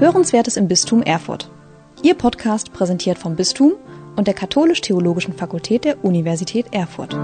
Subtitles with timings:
[0.00, 1.50] Hörenswertes im Bistum Erfurt.
[2.04, 3.72] Ihr Podcast präsentiert vom Bistum
[4.14, 7.14] und der Katholisch-Theologischen Fakultät der Universität Erfurt.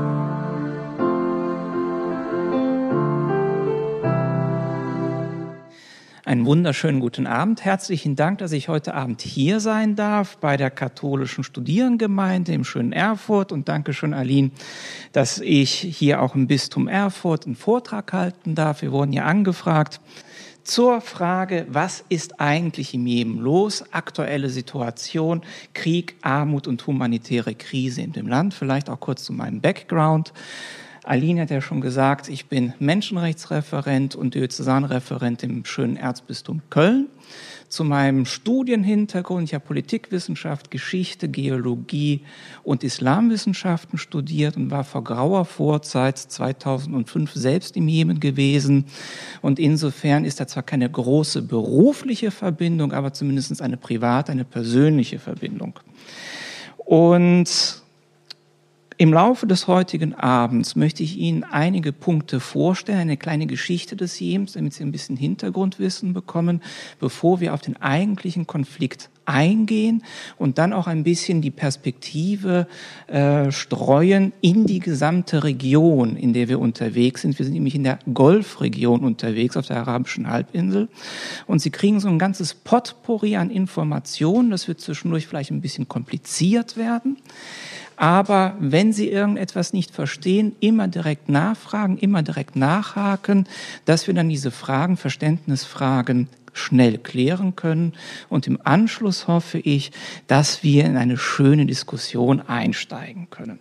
[6.24, 7.64] Einen wunderschönen guten Abend.
[7.64, 12.92] Herzlichen Dank, dass ich heute Abend hier sein darf bei der katholischen Studierendengemeinde im schönen
[12.92, 13.52] Erfurt.
[13.52, 14.50] Und danke schön, Aline,
[15.12, 18.82] dass ich hier auch im Bistum Erfurt einen Vortrag halten darf.
[18.82, 20.00] Wir wurden ja angefragt
[20.64, 23.84] zur Frage, was ist eigentlich im Jemen los?
[23.92, 25.42] Aktuelle Situation,
[25.74, 28.54] Krieg, Armut und humanitäre Krise in dem Land.
[28.54, 30.32] Vielleicht auch kurz zu meinem Background.
[31.04, 37.08] Aline hat ja schon gesagt, ich bin Menschenrechtsreferent und Diözesanreferent im schönen Erzbistum Köln.
[37.74, 42.20] Zu meinem Studienhintergrund, ich habe Politikwissenschaft, Geschichte, Geologie
[42.62, 48.84] und Islamwissenschaften studiert und war vor grauer Vorzeit 2005 selbst im Jemen gewesen.
[49.42, 55.18] Und insofern ist da zwar keine große berufliche Verbindung, aber zumindest eine private, eine persönliche
[55.18, 55.80] Verbindung.
[56.76, 57.82] Und
[58.96, 64.18] im Laufe des heutigen Abends möchte ich Ihnen einige Punkte vorstellen, eine kleine Geschichte des
[64.20, 66.62] Jemens, damit Sie ein bisschen Hintergrundwissen bekommen,
[67.00, 70.02] bevor wir auf den eigentlichen Konflikt eingehen
[70.36, 72.66] und dann auch ein bisschen die Perspektive
[73.06, 77.38] äh, streuen in die gesamte Region, in der wir unterwegs sind.
[77.38, 80.88] Wir sind nämlich in der Golfregion unterwegs, auf der arabischen Halbinsel.
[81.46, 84.50] Und Sie kriegen so ein ganzes Potpourri an Informationen.
[84.50, 87.16] Das wird zwischendurch vielleicht ein bisschen kompliziert werden.
[87.96, 93.46] Aber wenn Sie irgendetwas nicht verstehen, immer direkt nachfragen, immer direkt nachhaken,
[93.84, 97.92] dass wir dann diese Fragen, Verständnisfragen schnell klären können.
[98.28, 99.92] Und im Anschluss hoffe ich,
[100.26, 103.58] dass wir in eine schöne Diskussion einsteigen können.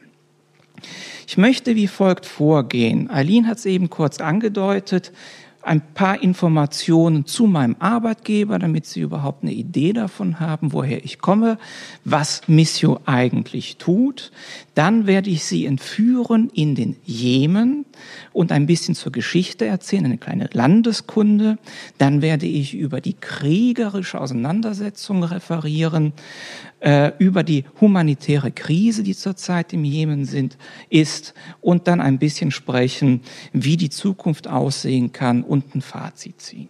[1.28, 3.10] Ich möchte wie folgt vorgehen.
[3.10, 5.12] Eileen hat es eben kurz angedeutet
[5.66, 11.20] ein paar Informationen zu meinem Arbeitgeber, damit Sie überhaupt eine Idee davon haben, woher ich
[11.20, 11.58] komme,
[12.04, 14.32] was Missio eigentlich tut.
[14.76, 17.86] Dann werde ich Sie entführen in den Jemen
[18.34, 21.58] und ein bisschen zur Geschichte erzählen, eine kleine Landeskunde.
[21.98, 26.14] Dann werde ich über die kriegerische Auseinandersetzung referieren,
[26.84, 30.58] äh, über die humanitäre Krise, die zurzeit im Jemen sind,
[30.90, 33.22] ist und dann ein bisschen sprechen,
[33.54, 36.70] wie die Zukunft aussehen kann und ein Fazit ziehen.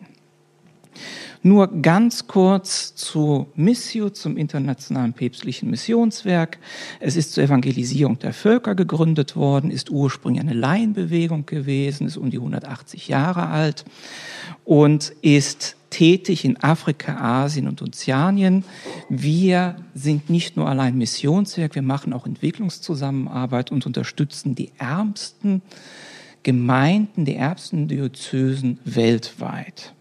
[1.41, 6.59] Nur ganz kurz zu Missio, zum internationalen päpstlichen Missionswerk.
[6.99, 12.29] Es ist zur Evangelisierung der Völker gegründet worden, ist ursprünglich eine Laienbewegung gewesen, ist um
[12.29, 13.85] die 180 Jahre alt
[14.63, 18.63] und ist tätig in Afrika, Asien und Ozeanien.
[19.09, 25.61] Wir sind nicht nur allein Missionswerk, wir machen auch Entwicklungszusammenarbeit und unterstützen die ärmsten
[26.43, 29.93] Gemeinden, die ärmsten Diözesen weltweit.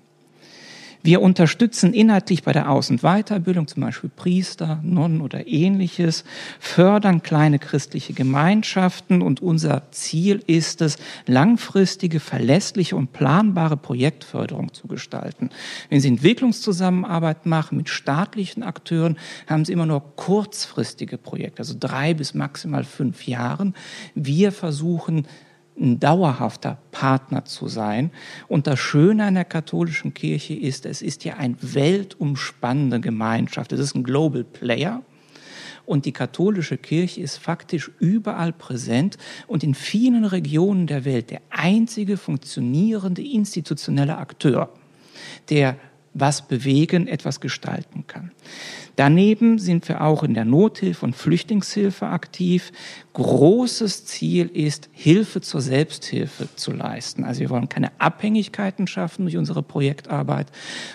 [1.05, 6.23] Wir unterstützen inhaltlich bei der Aus- und Weiterbildung, zum Beispiel Priester, Nonnen oder ähnliches,
[6.61, 14.87] fördern kleine christliche Gemeinschaften und unser Ziel ist es, langfristige, verlässliche und planbare Projektförderung zu
[14.87, 15.51] gestalten.
[15.91, 22.15] Wenn Sie Entwicklungszusammenarbeit machen mit staatlichen Akteuren, haben Sie immer nur kurzfristige Projekte, also drei
[22.15, 23.75] bis maximal fünf Jahren.
[24.15, 25.27] Wir versuchen,
[25.79, 28.11] ein dauerhafter Partner zu sein.
[28.49, 33.73] Und das Schöne an der katholischen Kirche ist, es ist ja eine weltumspannende Gemeinschaft.
[33.73, 35.03] Es ist ein Global Player.
[35.85, 39.19] Und die katholische Kirche ist faktisch überall präsent
[39.49, 44.73] und in vielen Regionen der Welt der einzige funktionierende institutionelle Akteur,
[45.51, 45.77] der
[46.15, 48.33] was bewegen, etwas gestalten kann.
[48.97, 52.73] Daneben sind wir auch in der Nothilfe und Flüchtlingshilfe aktiv.
[53.15, 57.25] Großes Ziel ist, Hilfe zur Selbsthilfe zu leisten.
[57.25, 60.49] Also wir wollen keine Abhängigkeiten schaffen durch unsere Projektarbeit,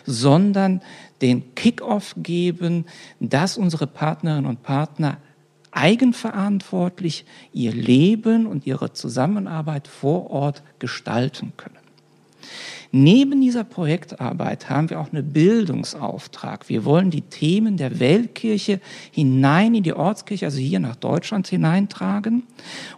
[0.06, 0.82] sondern
[1.22, 2.86] den Kick-off geben,
[3.20, 5.18] dass unsere Partnerinnen und Partner
[5.72, 11.87] eigenverantwortlich ihr Leben und ihre Zusammenarbeit vor Ort gestalten können.
[12.92, 16.70] Neben dieser Projektarbeit haben wir auch einen Bildungsauftrag.
[16.70, 18.80] Wir wollen die Themen der Weltkirche
[19.12, 22.44] hinein in die Ortskirche, also hier nach Deutschland hineintragen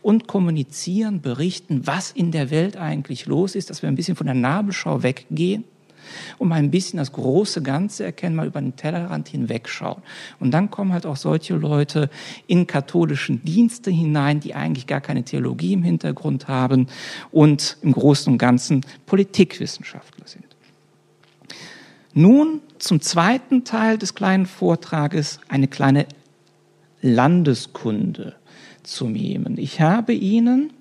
[0.02, 4.28] und kommunizieren, berichten, was in der Welt eigentlich los ist, dass wir ein bisschen von
[4.28, 5.64] der Nabelschau weggehen
[6.38, 10.02] um ein bisschen das große Ganze erkennen, mal über den Tellerrand hinwegschauen.
[10.40, 12.10] Und dann kommen halt auch solche Leute
[12.48, 16.88] in katholischen Dienste hinein, die eigentlich gar keine Theologie im Hintergrund haben
[17.32, 20.46] und im Großen und Ganzen Politikwissenschaftler sind.
[22.14, 26.06] Nun zum zweiten Teil des kleinen Vortrages eine kleine
[27.02, 28.36] Landeskunde
[28.84, 29.58] zum Jemen.
[29.58, 30.74] Ich habe Ihnen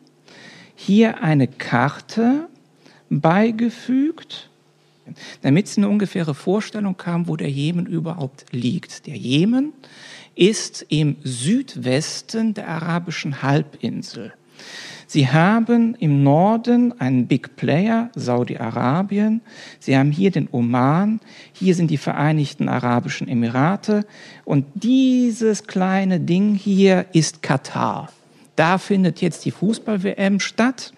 [0.74, 2.48] hier eine Karte
[3.10, 4.50] beigefügt
[5.08, 9.06] Saudi-Arabien, damit Sie eine ungefähre Vorstellung haben, wo der Jemen überhaupt liegt.
[9.06, 9.72] Der Jemen
[10.34, 14.32] ist im Südwesten der arabischen Halbinsel.
[15.06, 19.40] Sie haben im Norden einen Big Player, Saudi-Arabien.
[19.78, 21.20] Sie haben hier den Oman.
[21.52, 24.04] Hier sind die Vereinigten Arabischen Emirate.
[24.44, 28.10] Und dieses kleine Ding hier ist Katar.
[28.58, 30.92] Da findet jetzt die Fußball-WM statt.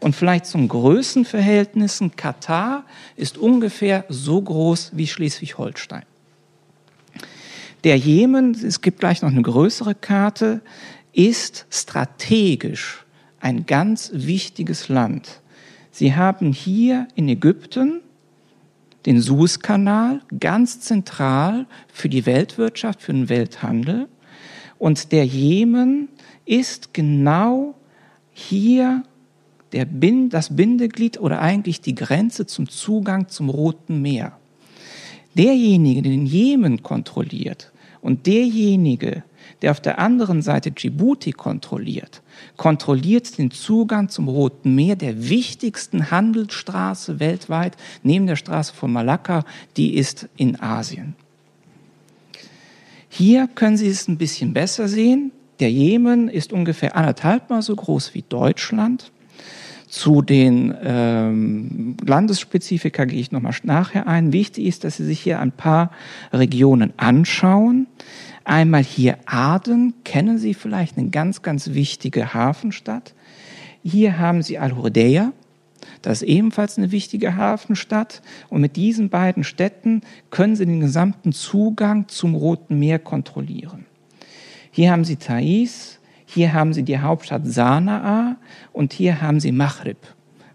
[0.00, 2.84] Und vielleicht zum Größenverhältnissen, Katar
[3.16, 6.02] ist ungefähr so groß wie Schleswig-Holstein.
[7.84, 10.60] Der Jemen, es gibt gleich noch eine größere Karte,
[11.14, 13.06] ist strategisch
[13.40, 15.40] ein ganz wichtiges Land.
[15.90, 18.02] Sie haben hier in Ägypten
[19.06, 24.06] den Suezkanal ganz zentral für die Weltwirtschaft, für den Welthandel.
[24.78, 26.08] Und der Jemen
[26.44, 27.74] ist genau
[28.32, 29.02] hier
[29.70, 34.38] Bind, das Bindeglied oder eigentlich die Grenze zum Zugang zum Roten Meer.
[35.34, 39.22] Derjenige, der den Jemen kontrolliert und derjenige,
[39.60, 42.22] der auf der anderen Seite Djibouti kontrolliert,
[42.56, 49.44] kontrolliert den Zugang zum Roten Meer, der wichtigsten Handelsstraße weltweit, neben der Straße von Malakka,
[49.76, 51.16] die ist in Asien.
[53.16, 55.32] Hier können Sie es ein bisschen besser sehen.
[55.58, 59.10] Der Jemen ist ungefähr anderthalb Mal so groß wie Deutschland.
[59.88, 64.34] Zu den ähm, Landesspezifika gehe ich nochmal nachher ein.
[64.34, 65.92] Wichtig ist, dass Sie sich hier ein paar
[66.30, 67.86] Regionen anschauen.
[68.44, 73.14] Einmal hier Aden, kennen Sie vielleicht eine ganz, ganz wichtige Hafenstadt.
[73.82, 75.32] Hier haben Sie Al-Hurdeya,
[76.02, 78.22] das ist ebenfalls eine wichtige Hafenstadt.
[78.48, 83.86] Und mit diesen beiden Städten können Sie den gesamten Zugang zum Roten Meer kontrollieren.
[84.70, 88.36] Hier haben Sie Thais, hier haben Sie die Hauptstadt Sanaa
[88.72, 89.98] und hier haben Sie Maghrib.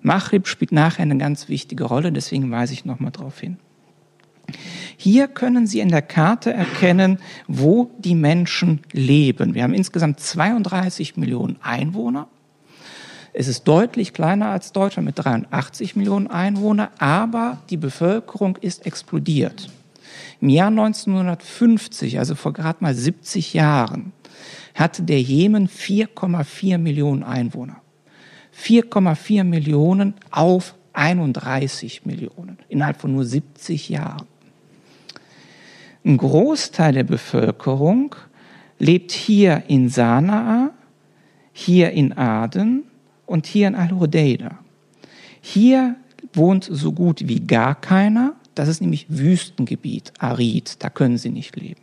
[0.02, 3.58] Maghrib spielt nachher eine ganz wichtige Rolle, deswegen weise ich nochmal darauf hin.
[4.98, 9.54] Hier können Sie in der Karte erkennen, wo die Menschen leben.
[9.54, 12.28] Wir haben insgesamt 32 Millionen Einwohner.
[13.34, 19.70] Es ist deutlich kleiner als Deutschland mit 83 Millionen Einwohnern, aber die Bevölkerung ist explodiert.
[20.42, 24.12] Im Jahr 1950, also vor gerade mal 70 Jahren,
[24.76, 27.82] hatte der Jemen 4,4 Millionen Einwohner.
[28.58, 34.28] 4,4 Millionen auf 31 Millionen innerhalb von nur 70 Jahren.
[36.04, 38.16] Ein Großteil der Bevölkerung
[38.78, 40.72] lebt hier in Sanaa,
[41.54, 42.91] hier in Aden
[43.32, 44.60] und hier in Al-Hudaida.
[45.40, 45.96] Hier
[46.34, 48.34] wohnt so gut wie gar keiner.
[48.56, 51.80] Das ist nämlich Wüstengebiet, Arid, da können sie nicht leben.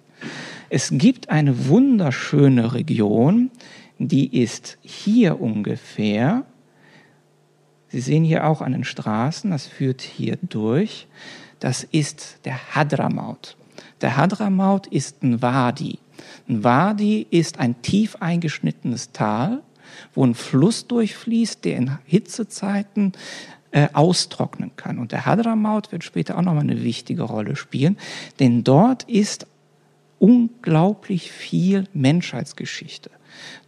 [0.68, 3.50] Es gibt eine wunderschöne Region,
[3.98, 6.44] die ist hier ungefähr.
[7.88, 11.06] Sie sehen hier auch an den Straßen, das führt hier durch.
[11.58, 13.56] Das ist der Hadramaut.
[14.02, 15.98] Der Hadramaut ist ein Wadi.
[16.46, 19.62] Ein Wadi ist ein tief eingeschnittenes Tal,
[20.14, 23.12] wo ein Fluss durchfließt, der in Hitzezeiten
[23.70, 24.98] äh, austrocknen kann.
[24.98, 27.98] Und der Hadramaut wird später auch nochmal eine wichtige Rolle spielen,
[28.40, 29.46] denn dort ist
[30.18, 33.10] unglaublich viel Menschheitsgeschichte.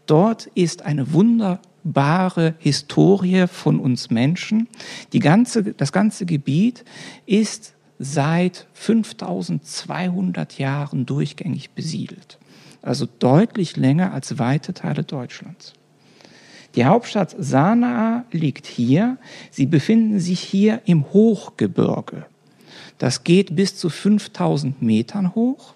[0.07, 4.69] Dort ist eine wunderbare Historie von uns Menschen.
[5.13, 6.85] Die ganze, das ganze Gebiet
[7.27, 12.39] ist seit 5200 Jahren durchgängig besiedelt.
[12.83, 15.75] Also deutlich länger als weite Teile Deutschlands.
[16.77, 19.19] Die Hauptstadt Sanaa liegt hier.
[19.51, 22.27] Sie befinden sich hier im Hochgebirge.
[22.99, 25.75] Das geht bis zu 5000 Metern hoch.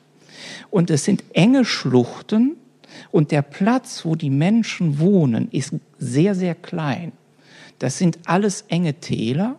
[0.71, 2.57] Und es sind enge Schluchten.
[3.11, 7.13] Und der Platz, wo die Menschen wohnen, ist sehr, sehr klein.
[7.79, 9.57] Das sind alles enge Täler.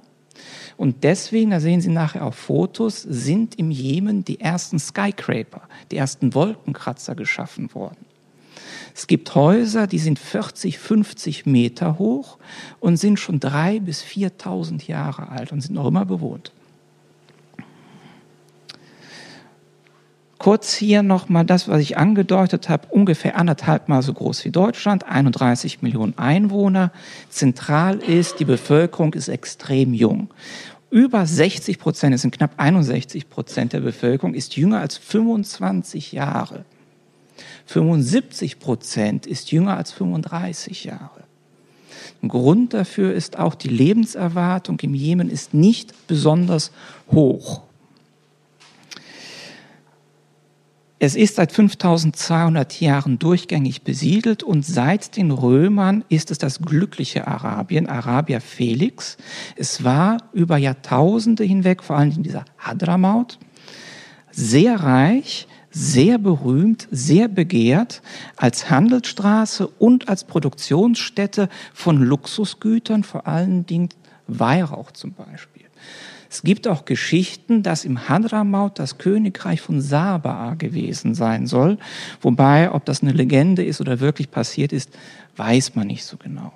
[0.77, 5.61] Und deswegen, da sehen Sie nachher auf Fotos, sind im Jemen die ersten Skyscraper,
[5.91, 8.04] die ersten Wolkenkratzer geschaffen worden.
[8.97, 12.37] Es gibt Häuser, die sind 40, 50 Meter hoch
[12.79, 16.53] und sind schon drei bis 4.000 Jahre alt und sind noch immer bewohnt.
[20.37, 25.03] Kurz hier nochmal das, was ich angedeutet habe, ungefähr anderthalb Mal so groß wie Deutschland,
[25.05, 26.93] 31 Millionen Einwohner.
[27.29, 30.29] Zentral ist, die Bevölkerung ist extrem jung.
[30.89, 36.63] Über 60 Prozent, es sind knapp 61 Prozent der Bevölkerung, ist jünger als 25 Jahre.
[37.65, 41.23] 75 Prozent ist jünger als 35 Jahre.
[42.21, 46.71] Ein Grund dafür ist auch, die Lebenserwartung im Jemen ist nicht besonders
[47.11, 47.61] hoch.
[50.97, 57.27] Es ist seit 5200 Jahren durchgängig besiedelt und seit den Römern ist es das glückliche
[57.27, 59.17] Arabien, Arabia Felix.
[59.57, 63.37] Es war über Jahrtausende hinweg, vor allem in dieser Hadramaut,
[64.31, 68.01] sehr reich, sehr berühmt, sehr begehrt
[68.37, 73.89] als Handelsstraße und als Produktionsstätte von Luxusgütern, vor allen Dingen
[74.25, 75.65] Weihrauch zum Beispiel.
[76.29, 81.77] Es gibt auch Geschichten, dass im Hadramaut das Königreich von Sabaa gewesen sein soll,
[82.21, 84.89] wobei, ob das eine Legende ist oder wirklich passiert ist,
[85.35, 86.53] weiß man nicht so genau.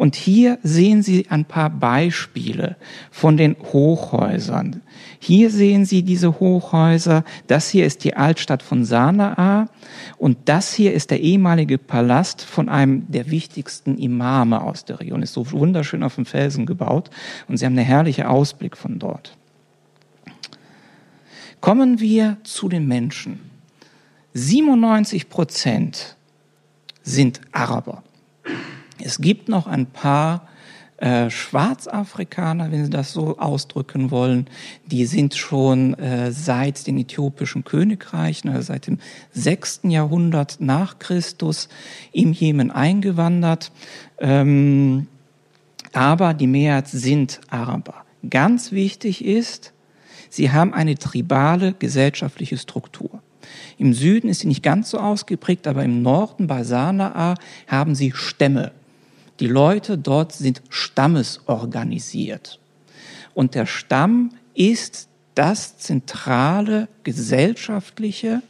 [0.00, 2.76] Und hier sehen Sie ein paar Beispiele
[3.10, 4.80] von den Hochhäusern.
[5.18, 7.22] Hier sehen Sie diese Hochhäuser.
[7.48, 9.68] Das hier ist die Altstadt von Sanaa
[10.16, 15.20] und das hier ist der ehemalige Palast von einem der wichtigsten Imame aus der Region.
[15.20, 17.10] Ist so wunderschön auf dem Felsen gebaut
[17.46, 19.36] und Sie haben einen herrlichen Ausblick von dort.
[21.60, 23.38] Kommen wir zu den Menschen.
[24.32, 26.16] 97 Prozent
[27.02, 28.02] sind Araber.
[29.04, 30.48] Es gibt noch ein paar
[31.00, 34.48] äh, Schwarzafrikaner, wenn Sie das so ausdrücken wollen,
[34.84, 38.98] die sind schon äh, seit den äthiopischen Königreichen, also seit dem
[39.32, 41.70] sechsten Jahrhundert nach Christus
[42.12, 43.72] im Jemen eingewandert.
[44.18, 45.06] Ähm,
[45.94, 48.04] aber die Mehrheit sind Araber.
[48.28, 49.72] Ganz wichtig ist,
[50.28, 53.22] sie haben eine tribale gesellschaftliche Struktur.
[53.78, 58.12] Im Süden ist sie nicht ganz so ausgeprägt, aber im Norden bei Sanaa haben sie
[58.14, 58.72] Stämme.
[59.40, 62.60] Die Leute dort sind stammesorganisiert.
[63.34, 68.42] Und der Stamm ist das zentrale gesellschaftliche,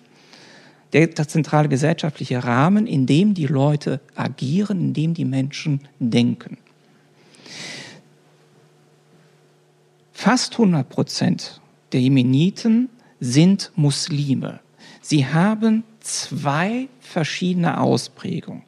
[0.93, 6.59] der, der zentrale gesellschaftliche Rahmen, in dem die Leute agieren, in dem die Menschen denken.
[10.13, 11.61] Fast 100 Prozent
[11.93, 12.89] der Jemeniten
[13.21, 14.61] sind Muslime.
[15.01, 18.65] Sie haben zwei verschiedene Ausprägungen.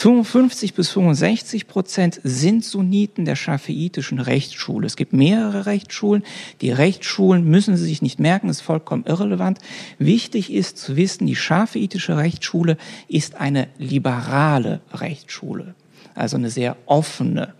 [0.00, 4.86] 55 bis 65 Prozent sind Sunniten der schafiitischen Rechtsschule.
[4.86, 6.24] Es gibt mehrere Rechtsschulen.
[6.62, 9.58] Die Rechtsschulen müssen Sie sich nicht merken, ist vollkommen irrelevant.
[9.98, 12.78] Wichtig ist zu wissen, die schafiitische Rechtsschule
[13.08, 15.74] ist eine liberale Rechtsschule,
[16.14, 17.52] also eine sehr offene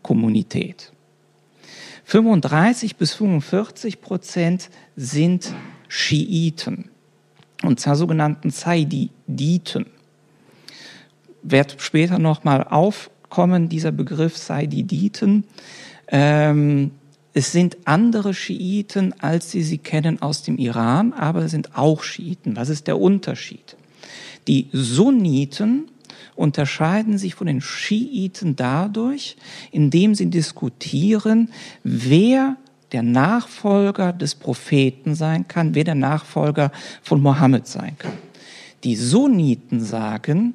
[0.00, 0.90] Kommunität.
[2.04, 5.52] 35 bis 45 Prozent sind
[5.88, 6.88] Schiiten,
[7.62, 9.84] und zwar sogenannten Zaiditen
[11.44, 15.44] wird später nochmal aufkommen, dieser Begriff sei die Diten.
[16.08, 16.90] Ähm,
[17.32, 22.02] es sind andere Schiiten, als Sie sie kennen aus dem Iran, aber es sind auch
[22.02, 22.56] Schiiten.
[22.56, 23.76] Was ist der Unterschied?
[24.46, 25.88] Die Sunniten
[26.36, 29.36] unterscheiden sich von den Schiiten dadurch,
[29.70, 31.50] indem sie diskutieren,
[31.82, 32.56] wer
[32.92, 36.70] der Nachfolger des Propheten sein kann, wer der Nachfolger
[37.02, 38.12] von Mohammed sein kann.
[38.84, 40.54] Die Sunniten sagen,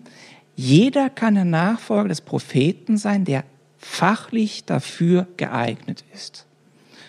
[0.60, 3.46] jeder kann ein Nachfolger des Propheten sein, der
[3.78, 6.46] fachlich dafür geeignet ist.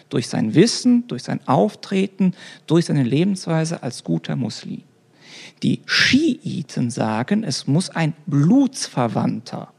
[0.09, 2.35] Durch sein Wissen, durch sein Auftreten,
[2.69, 4.83] durch seine Lebensweise als guter Muslim.
[5.65, 9.73] Die Schiiten sagen, es muss ein Blutsverwandter,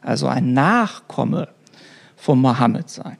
[0.00, 1.48] also ein Nachkomme
[2.16, 3.18] von Mohammed sein.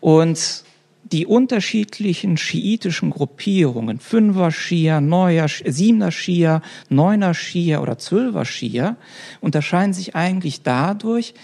[0.00, 0.64] Und
[1.12, 8.96] die unterschiedlichen schiitischen Gruppierungen, Fünfer Schia, Neuer, Siebener Schia, Neuner Schia oder Zwölfer Schia,
[9.42, 11.34] unterscheiden sich eigentlich dadurch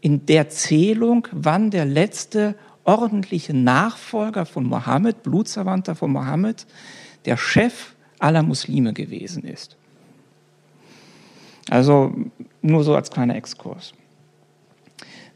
[0.00, 2.54] in der Zählung, wann der letzte
[2.84, 6.66] ordentliche Nachfolger von Mohammed, Blutsverwandter von Mohammed,
[7.24, 9.76] der Chef aller Muslime gewesen ist.
[11.68, 12.14] Also
[12.62, 13.92] nur so als kleiner Exkurs.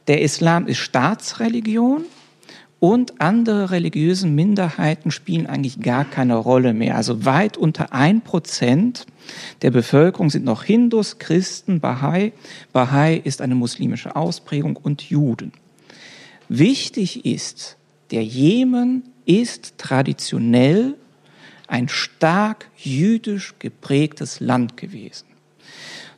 [0.07, 2.05] Der Islam ist Staatsreligion
[2.83, 6.97] und andere religiöse Minderheiten spielen eigentlich gar keine Rolle mehr.
[6.97, 9.07] Also weit unter ein Prozent
[9.63, 12.33] der Bevölkerung sind noch Hindus, Christen, Bahai.
[12.73, 15.53] Bahai ist eine muslimische Ausprägung und Juden.
[16.49, 17.77] Wichtig ist,
[18.11, 20.97] der Jemen ist traditionell
[21.69, 25.27] ein stark jüdisch geprägtes Land gewesen.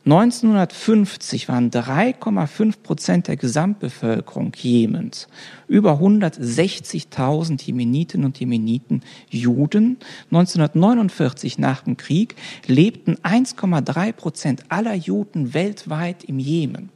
[0.05, 5.27] 1950 waren 3,5 Prozent der Gesamtbevölkerung Jemens,
[5.67, 9.97] über 160.000 Jemeniten und Jemeniten Juden.
[10.31, 12.35] 1949 nach dem Krieg
[12.67, 16.89] lebten 1,3 Prozent aller Juden weltweit im Jemen.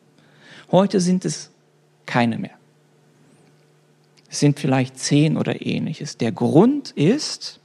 [0.71, 1.49] Heute sind es
[2.05, 2.59] keine mehr.
[4.29, 6.17] Es sind vielleicht zehn oder ähnliches.
[6.17, 7.58] Der Grund ist,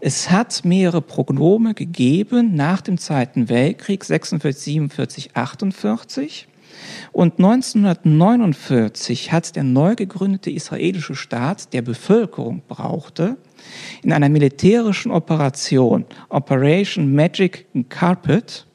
[0.00, 6.48] es hat mehrere Prognome gegeben nach dem Zweiten Weltkrieg 46, 47, 48.
[7.12, 13.38] Und 1949 hat der neu gegründete israelische Staat, der Bevölkerung brauchte,
[14.02, 18.66] in einer militärischen Operation, Operation Magic Carpet,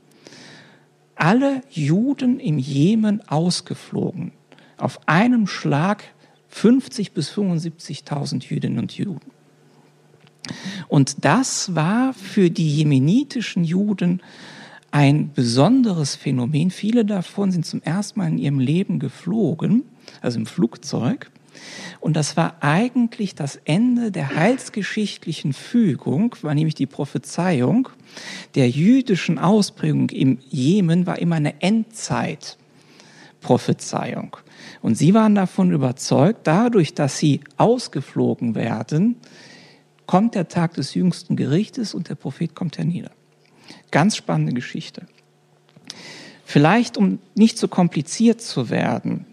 [1.15, 4.31] alle Juden im Jemen ausgeflogen.
[4.77, 6.03] Auf einem Schlag
[6.47, 9.31] 50 bis 75.000 Jüdinnen und Juden.
[10.91, 14.21] Und das war für die jemenitischen Juden
[14.91, 16.69] ein besonderes Phänomen.
[16.69, 19.83] Viele davon sind zum ersten Mal in ihrem Leben geflogen,
[20.19, 21.31] also im Flugzeug.
[22.01, 27.87] Und das war eigentlich das Ende der heilsgeschichtlichen Fügung, war nämlich die Prophezeiung
[28.55, 34.35] der jüdischen Ausprägung im Jemen war immer eine Endzeitprophezeiung.
[34.81, 39.15] Und sie waren davon überzeugt, dadurch, dass sie ausgeflogen werden,
[40.11, 43.11] kommt der Tag des jüngsten Gerichtes und der Prophet kommt hernieder.
[43.91, 45.07] Ganz spannende Geschichte.
[46.43, 49.25] Vielleicht, um nicht so kompliziert zu werden,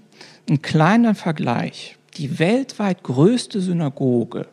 [0.48, 1.96] ein kleiner Vergleich.
[2.14, 4.46] Die weltweit größte Synagoge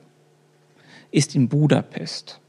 [1.11, 2.39] ist in Budapest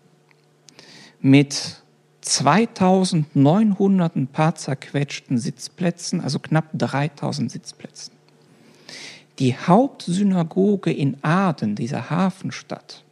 [1.20, 1.82] mit
[2.22, 8.14] 2900 ein paar zerquetschten Sitzplätzen, also knapp 3000 Sitzplätzen.
[9.38, 13.02] Die Hauptsynagoge in Aden, dieser Hafenstadt,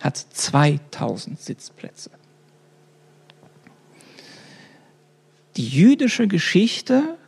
[0.00, 2.10] hat 2000 Sitzplätze.
[5.56, 7.18] Die jüdische Geschichte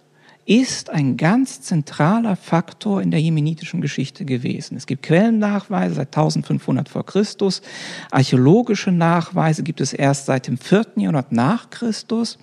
[0.45, 4.77] ist ein ganz zentraler Faktor in der jemenitischen Geschichte gewesen.
[4.77, 7.63] Es gibt Quellennachweise seit 1500 vor Christus.
[8.11, 10.87] Archäologische Nachweise gibt es erst seit dem 4.
[10.97, 12.39] Jahrhundert nach Christus.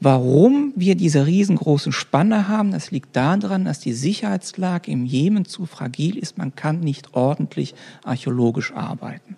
[0.00, 5.66] Warum wir diese riesengroße Spanne haben, das liegt daran, dass die Sicherheitslage im Jemen zu
[5.66, 6.38] fragil ist.
[6.38, 7.74] Man kann nicht ordentlich
[8.04, 9.36] archäologisch arbeiten.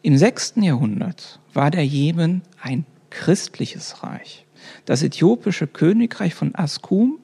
[0.00, 0.54] Im 6.
[0.56, 4.46] Jahrhundert war der Jemen ein christliches Reich.
[4.84, 7.18] Das äthiopische Königreich von Askum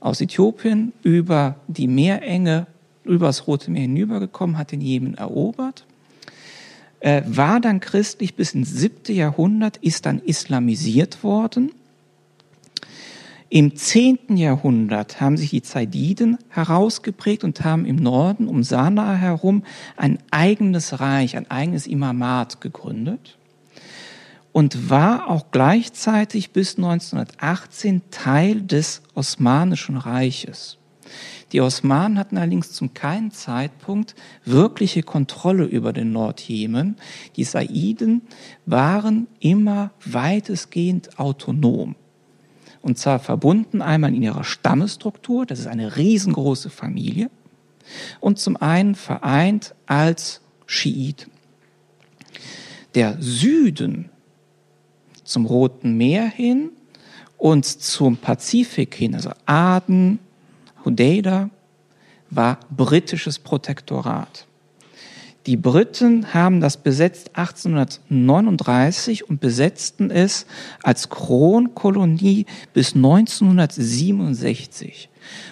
[0.00, 2.66] aus Äthiopien über die Meerenge,
[3.04, 5.86] über das Rote Meer hinübergekommen, hat den Jemen erobert,
[7.06, 9.14] äh, war dann christlich bis ins 7.
[9.14, 11.72] Jahrhundert, ist dann islamisiert worden
[13.48, 14.36] im 10.
[14.36, 19.62] Jahrhundert haben sich die Zaididen herausgeprägt und haben im Norden um Sanaa herum
[19.96, 23.38] ein eigenes Reich, ein eigenes Imamat gegründet
[24.50, 30.78] und war auch gleichzeitig bis 1918 Teil des Osmanischen Reiches.
[31.52, 36.96] Die Osmanen hatten allerdings zum keinen Zeitpunkt wirkliche Kontrolle über den Nordjemen.
[37.36, 38.22] Die Saiden
[38.64, 41.94] waren immer weitestgehend autonom.
[42.82, 47.30] Und zwar verbunden einmal in ihrer Stammesstruktur, das ist eine riesengroße Familie,
[48.20, 51.30] und zum einen vereint als Schiiten.
[52.94, 54.10] Der Süden
[55.22, 56.70] zum Roten Meer hin
[57.38, 60.18] und zum Pazifik hin, also Aden,
[60.86, 61.50] Hodeida,
[62.30, 64.46] war britisches Protektorat.
[65.46, 70.46] Die Briten haben das besetzt 1839 und besetzten es
[70.82, 75.08] als Kronkolonie bis 1967.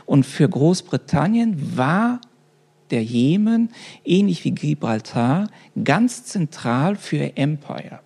[0.07, 2.21] Und für Großbritannien war
[2.91, 3.71] der Jemen,
[4.05, 5.49] ähnlich wie Gibraltar,
[5.83, 7.99] ganz zentral für ihr Empire,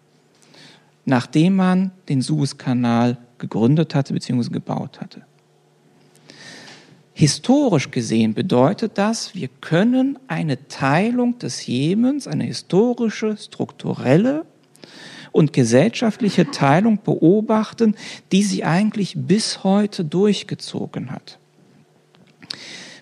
[1.05, 4.49] nachdem man den Suezkanal gegründet hatte bzw.
[4.51, 5.28] gebaut hatte.
[7.19, 14.45] Historisch gesehen bedeutet das, wir können eine Teilung des Jemens, eine historische, strukturelle
[15.33, 17.97] und gesellschaftliche Teilung beobachten,
[18.31, 21.41] die sie eigentlich bis heute durchgezogen hat.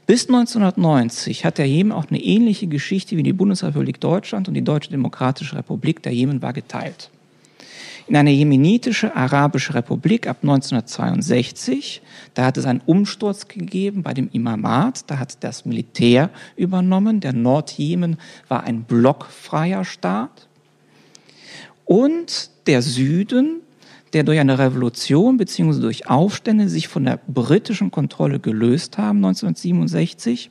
[0.07, 4.65] Bis 1990 hat der Jemen auch eine ähnliche Geschichte wie die Bundesrepublik Deutschland und die
[4.65, 6.03] Deutsche Demokratische Republik.
[6.03, 7.11] Der Jemen war geteilt
[8.09, 12.03] in eine jemenitische arabische Republik ab 1962.
[12.35, 15.11] Da hat es einen Umsturz gegeben bei dem Imamat.
[15.11, 17.21] Da hat das Militär übernommen.
[17.21, 20.49] Der Nordjemen war ein blockfreier Staat.
[21.85, 23.61] Und der Süden,
[24.13, 25.81] der durch eine Revolution bzw.
[25.81, 30.51] durch Aufstände sich von der britischen Kontrolle gelöst haben 1967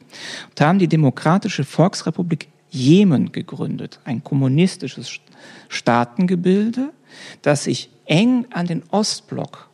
[0.49, 5.09] und haben die Demokratische Volksrepublik Jemen gegründet, ein kommunistisches
[5.69, 6.91] Staatengebilde,
[7.41, 9.69] das sich eng an den Ostblock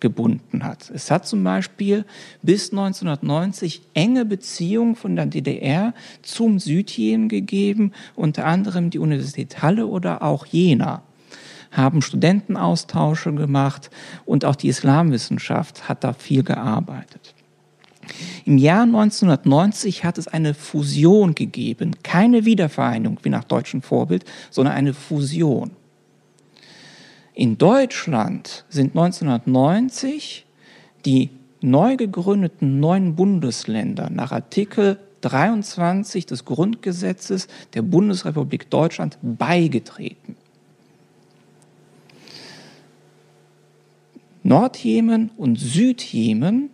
[0.00, 0.90] gebunden hat.
[0.90, 2.04] Es hat zum Beispiel
[2.42, 9.86] bis 1990 enge Beziehungen von der DDR zum Südjemen gegeben, unter anderem die Universität Halle
[9.86, 11.02] oder auch Jena
[11.70, 13.90] haben Studentenaustausche gemacht
[14.24, 17.34] und auch die Islamwissenschaft hat da viel gearbeitet.
[18.44, 24.74] Im Jahr 1990 hat es eine Fusion gegeben, keine Wiedervereinigung wie nach deutschem Vorbild, sondern
[24.74, 25.72] eine Fusion.
[27.34, 30.46] In Deutschland sind 1990
[31.04, 31.30] die
[31.62, 40.36] neu gegründeten neuen Bundesländer nach Artikel 23 des Grundgesetzes der Bundesrepublik Deutschland beigetreten.
[44.42, 46.70] Nordjemen und Südjemen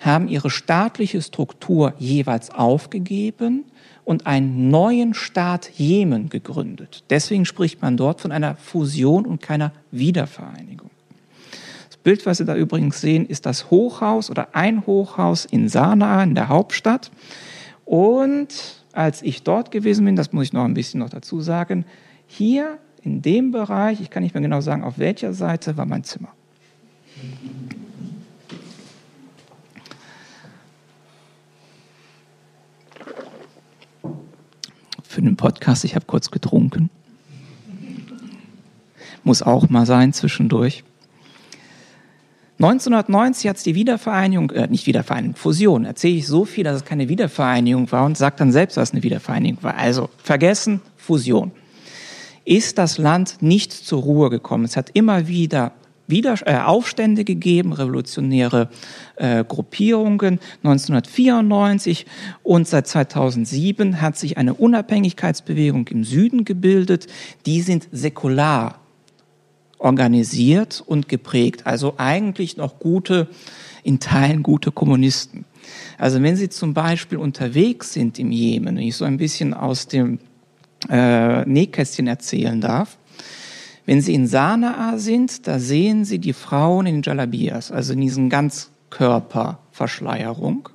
[0.00, 3.64] haben ihre staatliche Struktur jeweils aufgegeben
[4.04, 7.04] und einen neuen Staat Jemen gegründet.
[7.10, 10.90] Deswegen spricht man dort von einer Fusion und keiner Wiedervereinigung.
[11.88, 16.22] Das Bild, was Sie da übrigens sehen, ist das Hochhaus oder ein Hochhaus in Sanaa,
[16.22, 17.10] in der Hauptstadt.
[17.84, 18.48] Und
[18.92, 21.84] als ich dort gewesen bin, das muss ich noch ein bisschen noch dazu sagen,
[22.26, 26.04] hier in dem Bereich, ich kann nicht mehr genau sagen, auf welcher Seite war mein
[26.04, 26.28] Zimmer.
[35.10, 36.88] Für den Podcast, ich habe kurz getrunken.
[39.24, 40.84] Muss auch mal sein zwischendurch.
[42.60, 45.84] 1990 hat es die Wiedervereinigung, äh, nicht Wiedervereinigung, Fusion.
[45.84, 49.02] Erzähle ich so viel, dass es keine Wiedervereinigung war und sage dann selbst, was eine
[49.02, 49.74] Wiedervereinigung war.
[49.74, 51.50] Also vergessen, Fusion.
[52.44, 54.62] Ist das Land nicht zur Ruhe gekommen?
[54.62, 55.72] Es hat immer wieder
[56.10, 58.68] wieder, äh, Aufstände gegeben, revolutionäre
[59.16, 62.06] äh, Gruppierungen 1994
[62.42, 67.06] und seit 2007 hat sich eine Unabhängigkeitsbewegung im Süden gebildet.
[67.46, 68.80] Die sind säkular
[69.78, 71.66] organisiert und geprägt.
[71.66, 73.28] Also eigentlich noch gute,
[73.82, 75.44] in Teilen gute Kommunisten.
[75.98, 79.88] Also wenn Sie zum Beispiel unterwegs sind im Jemen, wenn ich so ein bisschen aus
[79.88, 80.18] dem
[80.88, 82.98] äh, Nähkästchen erzählen darf,
[83.86, 88.28] wenn Sie in Sanaa sind, da sehen Sie die Frauen in Jalabias, also in diesen
[88.28, 90.68] Ganzkörperverschleierung.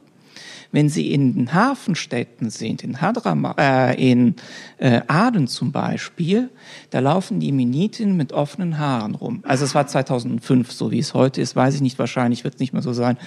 [0.72, 4.36] Wenn Sie in den Hafenstädten sind, in, Hadrama, äh, in
[4.78, 6.50] äh, Aden zum Beispiel,
[6.90, 9.42] da laufen die Yemeniten mit offenen Haaren rum.
[9.48, 12.60] Also es war 2005, so wie es heute ist, weiß ich nicht, wahrscheinlich wird es
[12.60, 13.18] nicht mehr so sein,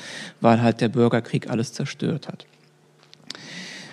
[0.42, 2.44] weil halt der Bürgerkrieg alles zerstört hat.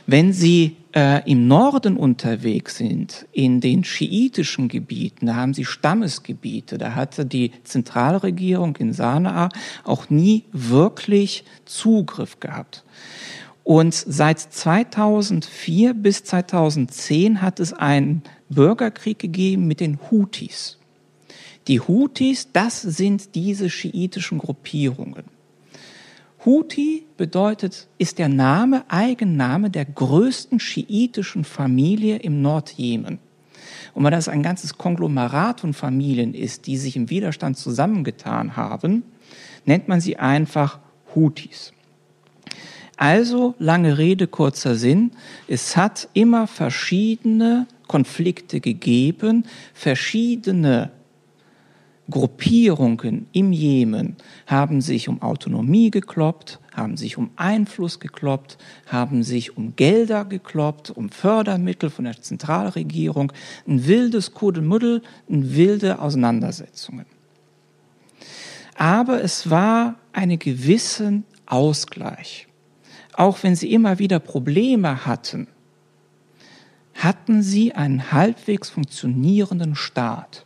[0.08, 6.78] Wenn Sie äh, im Norden unterwegs sind, in den schiitischen Gebieten, da haben Sie Stammesgebiete,
[6.78, 9.50] da hatte die Zentralregierung in Sanaa
[9.84, 12.84] auch nie wirklich Zugriff gehabt.
[13.63, 20.78] Und seit 2004 bis 2010 hat es einen Bürgerkrieg gegeben mit den Houthis.
[21.68, 25.35] Die Houthis, das sind diese schiitischen Gruppierungen.
[26.45, 33.19] Houthi bedeutet, ist der Name, Eigenname der größten schiitischen Familie im Nordjemen.
[33.95, 39.03] Und weil das ein ganzes Konglomerat von Familien ist, die sich im Widerstand zusammengetan haben,
[39.65, 40.79] nennt man sie einfach
[41.15, 41.73] Houthis.
[42.97, 45.12] Also, lange Rede, kurzer Sinn,
[45.47, 50.91] es hat immer verschiedene Konflikte gegeben, verschiedene
[52.10, 54.15] Gruppierungen im Jemen
[54.46, 60.91] haben sich um Autonomie gekloppt, haben sich um Einfluss gekloppt, haben sich um Gelder gekloppt,
[60.91, 63.32] um Fördermittel von der Zentralregierung,
[63.68, 67.06] ein wildes Kuddelmuddel, ein wilde Auseinandersetzungen.
[68.76, 72.48] Aber es war einen gewissen Ausgleich.
[73.13, 75.48] Auch wenn sie immer wieder Probleme hatten,
[76.94, 80.44] hatten sie einen halbwegs funktionierenden Staat.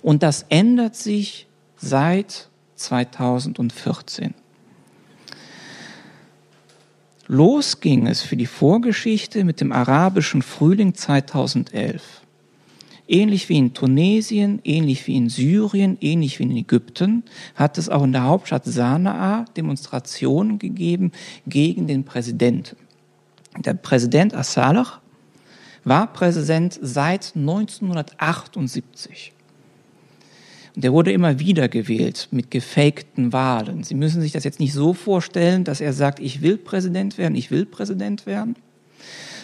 [0.00, 4.34] Und das ändert sich seit 2014.
[7.28, 12.22] Los ging es für die Vorgeschichte mit dem arabischen Frühling 2011.
[13.08, 17.24] Ähnlich wie in Tunesien, ähnlich wie in Syrien, ähnlich wie in Ägypten
[17.54, 21.12] hat es auch in der Hauptstadt Sanaa Demonstrationen gegeben
[21.46, 22.76] gegen den Präsidenten.
[23.58, 25.00] Der Präsident Assalach
[25.84, 29.32] war Präsident seit 1978.
[30.74, 33.84] Und der wurde immer wieder gewählt mit gefakten Wahlen.
[33.84, 37.34] Sie müssen sich das jetzt nicht so vorstellen, dass er sagt, ich will Präsident werden,
[37.34, 38.56] ich will Präsident werden,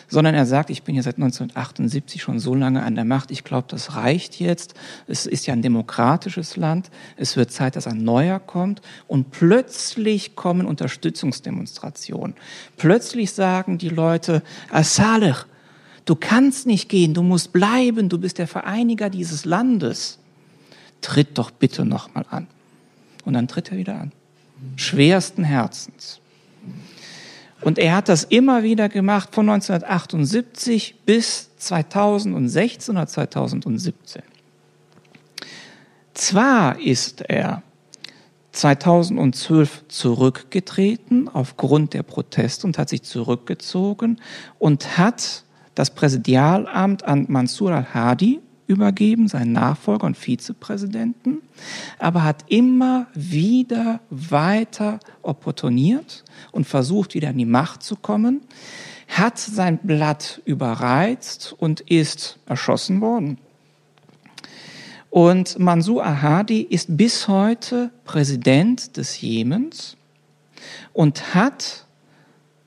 [0.09, 3.45] sondern er sagt, ich bin ja seit 1978 schon so lange an der Macht, ich
[3.45, 4.73] glaube, das reicht jetzt.
[5.07, 10.35] Es ist ja ein demokratisches Land, es wird Zeit, dass ein neuer kommt und plötzlich
[10.35, 12.37] kommen Unterstützungsdemonstrationen.
[12.79, 14.43] Plötzlich sagen die Leute,
[14.81, 15.35] Saleh,
[16.07, 20.21] du kannst nicht gehen, du musst bleiben, du bist der Vereiniger dieses Landes
[21.01, 22.47] tritt doch bitte nochmal an.
[23.25, 24.13] Und dann tritt er wieder an.
[24.77, 26.21] Schwersten Herzens.
[27.61, 34.23] Und er hat das immer wieder gemacht von 1978 bis 2016 oder 2017.
[36.15, 37.63] Zwar ist er
[38.53, 44.21] 2012 zurückgetreten aufgrund der Proteste und hat sich zurückgezogen
[44.59, 51.39] und hat das Präsidialamt an Mansur al-Hadi übergeben, seinen Nachfolger und Vizepräsidenten,
[51.99, 58.43] aber hat immer wieder weiter opportuniert und versucht, wieder an die Macht zu kommen,
[59.09, 63.39] hat sein Blatt überreizt und ist erschossen worden.
[65.11, 69.97] Und Mansur Ahadi ist bis heute Präsident des Jemens
[70.93, 71.87] und hat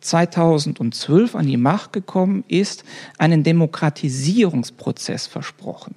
[0.02, 2.84] 2012 an die Macht gekommen ist,
[3.18, 5.96] einen Demokratisierungsprozess versprochen,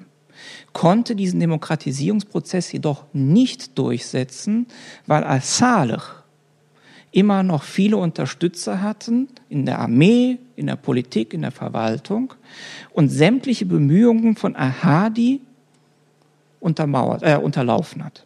[0.73, 4.67] konnte diesen Demokratisierungsprozess jedoch nicht durchsetzen,
[5.07, 6.03] weil al-Saleh
[7.14, 12.35] immer noch viele Unterstützer hatten in der Armee, in der Politik, in der Verwaltung
[12.93, 15.40] und sämtliche Bemühungen von Ahadi
[16.59, 18.25] untermauert, äh, unterlaufen hat.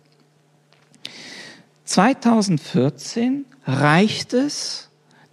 [1.84, 4.87] 2014 reicht es,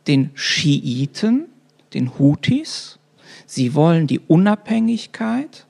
[0.08, 1.46] den Schiiten,
[1.94, 3.00] den Houthis.
[3.46, 5.66] Sie wollen die Unabhängigkeit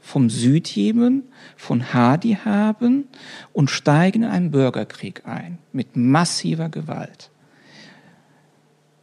[0.00, 1.24] vom Südjemen,
[1.56, 3.08] von Hadi haben
[3.52, 7.30] und steigen in einen Bürgerkrieg ein mit massiver Gewalt.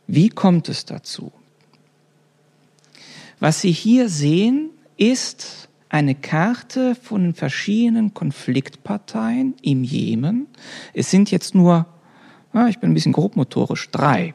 [0.08, 1.32] Wie kommt es dazu?
[3.40, 10.48] Was Sie hier sehen, ist eine Karte von den verschiedenen Konfliktparteien im Jemen.
[10.94, 11.86] Es sind jetzt nur,
[12.70, 14.34] ich bin ein bisschen grobmotorisch, drei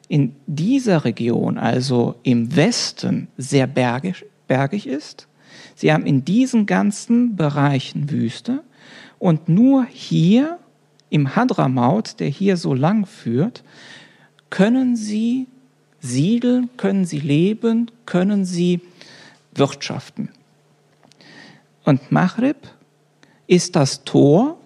[0.07, 5.27] in dieser Region, also im Westen, sehr bergig, bergig ist.
[5.75, 8.63] Sie haben in diesen ganzen Bereichen Wüste
[9.17, 10.57] und nur hier
[11.09, 13.65] im Hadramaut, der hier so lang führt,
[14.49, 15.47] können sie
[15.99, 18.79] siedeln, können sie leben, können sie
[19.53, 20.29] wirtschaften.
[21.83, 22.55] Und Maghrib
[23.49, 24.59] ist das Tor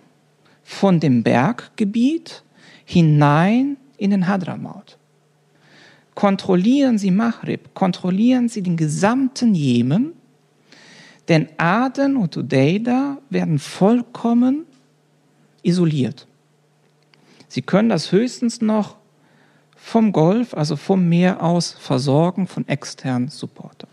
[0.61, 2.43] von dem Berggebiet
[2.83, 4.97] hinein in den Hadramaut.
[6.15, 10.11] Kontrollieren Sie Maghrib, kontrollieren Sie den gesamten Jemen,
[11.29, 14.65] denn Aden und Udeida werden vollkommen
[15.63, 16.27] isoliert.
[17.47, 18.97] Sie können das höchstens noch
[19.77, 23.92] vom Golf, also vom Meer aus, versorgen von externen Supportern.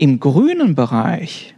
[0.00, 1.54] Im grünen Bereich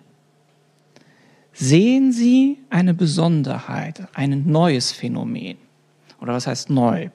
[1.52, 5.59] sehen Sie eine Besonderheit, ein neues Phänomen.
[6.20, 7.11] Oder was heißt neu?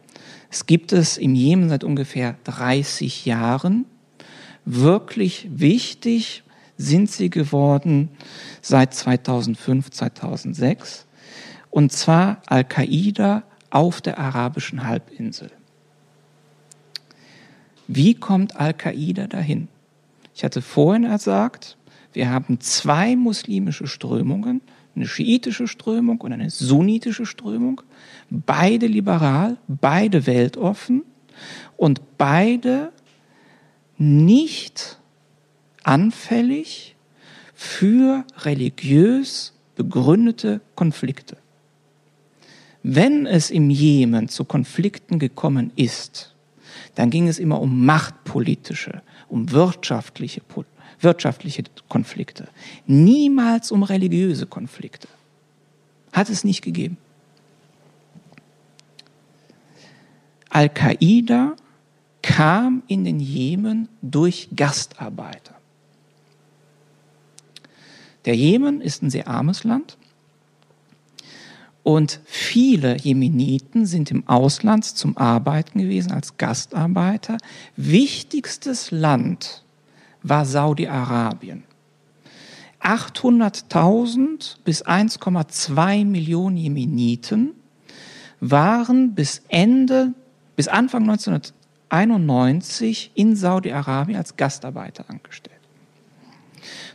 [0.49, 3.83] Es gibt es im Jemen seit ungefähr 30 Jahren.
[4.63, 6.43] Wirklich wichtig
[6.77, 8.07] sind sie geworden
[8.61, 11.07] seit 2005, 2006.
[11.69, 15.51] Und zwar Al-Qaida auf der arabischen Halbinsel.
[17.89, 19.67] Wie kommt Al-Qaida dahin?
[20.37, 21.79] Ich hatte vorhin gesagt,
[22.13, 24.61] wir haben zwei muslimische Strömungen,
[24.95, 27.81] eine schiitische Strömung und eine sunnitische Strömung,
[28.29, 31.01] beide liberal, beide weltoffen
[31.75, 32.91] und beide
[33.97, 34.99] nicht
[35.81, 36.95] anfällig
[37.55, 41.37] für religiös begründete Konflikte.
[42.83, 46.35] Wenn es im Jemen zu Konflikten gekommen ist,
[46.93, 50.41] dann ging es immer um machtpolitische, um wirtschaftliche,
[50.99, 52.47] wirtschaftliche Konflikte,
[52.85, 55.07] niemals um religiöse Konflikte.
[56.11, 56.97] Hat es nicht gegeben.
[60.49, 61.55] Al-Qaida
[62.21, 65.55] kam in den Jemen durch Gastarbeiter.
[68.25, 69.97] Der Jemen ist ein sehr armes Land
[71.87, 77.37] und viele Jemeniten sind im Ausland zum Arbeiten gewesen als Gastarbeiter.
[77.77, 79.63] Wichtigstes Land
[80.21, 81.63] war Saudi-Arabien.
[82.81, 87.51] 800.000 bis 1,2 Millionen Jemeniten
[88.41, 90.13] waren bis Ende,
[90.57, 91.53] bis Anfang 1900,
[91.89, 95.55] 1991 in Saudi-Arabien als Gastarbeiter angestellt.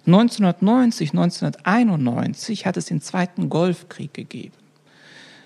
[0.05, 4.53] 1990, 1991 hat es den Zweiten Golfkrieg gegeben.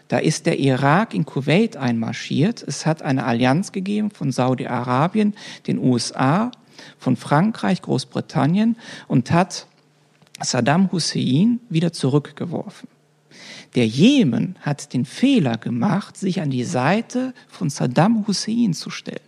[0.09, 2.63] Da ist der Irak in Kuwait einmarschiert.
[2.63, 5.35] Es hat eine Allianz gegeben von Saudi-Arabien,
[5.67, 6.53] den USA,
[6.99, 8.77] von Frankreich, Großbritannien
[9.09, 9.67] und hat
[10.41, 12.89] Saddam Hussein wieder zurückgeworfen.
[13.75, 19.21] Der Jemen hat den Fehler gemacht, sich an die Seite von Saddam Hussein zu stellen.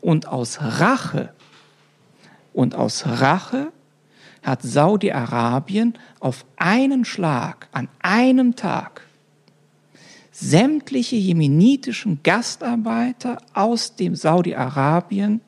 [0.00, 1.32] Und aus Rache,
[2.52, 3.72] und aus Rache
[4.42, 9.02] hat Saudi-Arabien auf einen Schlag, an einem Tag,
[10.32, 15.42] sämtliche jemenitischen Gastarbeiter aus dem Saudi-Arabien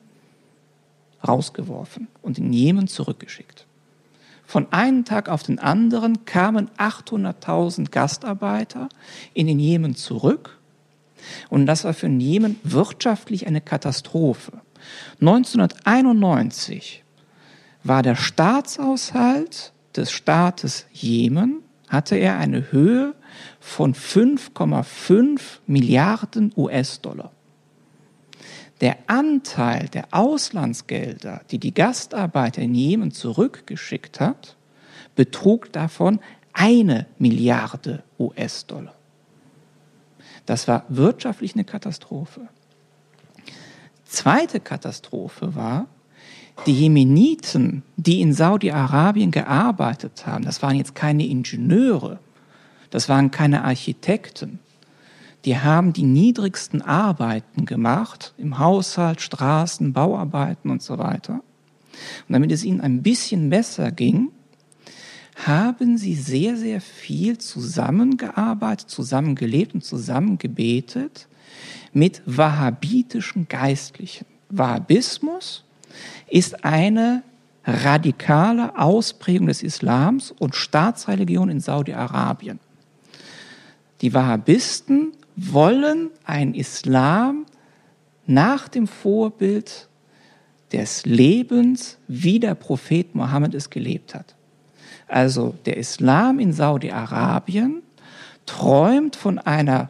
[1.27, 3.65] rausgeworfen und in Jemen zurückgeschickt.
[4.45, 8.89] Von einem Tag auf den anderen kamen 800.000 Gastarbeiter
[9.33, 10.59] in den Jemen zurück.
[11.49, 14.61] Und das war für den Jemen wirtschaftlich eine Katastrophe.
[15.19, 17.03] 1991
[17.83, 23.15] war der Staatshaushalt des Staates Jemen, hatte er eine Höhe
[23.65, 27.31] von 5,5 Milliarden US-Dollar.
[28.79, 34.55] Der Anteil der Auslandsgelder, die die Gastarbeiter in Jemen zurückgeschickt hat,
[35.15, 36.19] betrug davon
[36.53, 38.93] eine Milliarde US-Dollar.
[40.45, 42.47] Das war wirtschaftlich eine Katastrophe.
[44.05, 45.87] Zweite Katastrophe war,
[46.67, 52.19] die Jemeniten, die in Saudi-Arabien gearbeitet haben, das waren jetzt keine Ingenieure,
[52.89, 54.59] das waren keine Architekten,
[55.45, 61.43] die haben die niedrigsten Arbeiten gemacht, im Haushalt, Straßen, Bauarbeiten und so weiter.
[62.27, 64.31] Und damit es ihnen ein bisschen besser ging,
[65.35, 71.27] haben sie sehr, sehr viel zusammengearbeitet, zusammengelebt und zusammengebetet
[71.93, 74.25] mit wahhabitischen Geistlichen.
[74.49, 75.63] Wahhabismus
[76.27, 77.23] ist eine
[77.65, 82.59] radikale Ausprägung des Islams und Staatsreligion in Saudi-Arabien.
[84.01, 87.45] Die Wahhabisten wollen ein Islam
[88.25, 89.87] nach dem Vorbild
[90.71, 94.35] des Lebens, wie der Prophet Mohammed es gelebt hat.
[95.07, 97.83] Also der Islam in Saudi-Arabien
[98.45, 99.89] träumt von einer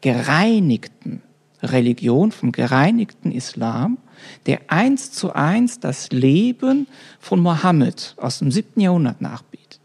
[0.00, 1.22] gereinigten
[1.62, 3.98] Religion, vom gereinigten Islam,
[4.46, 6.86] der eins zu eins das Leben
[7.20, 9.80] von Mohammed aus dem siebten Jahrhundert nachbietet.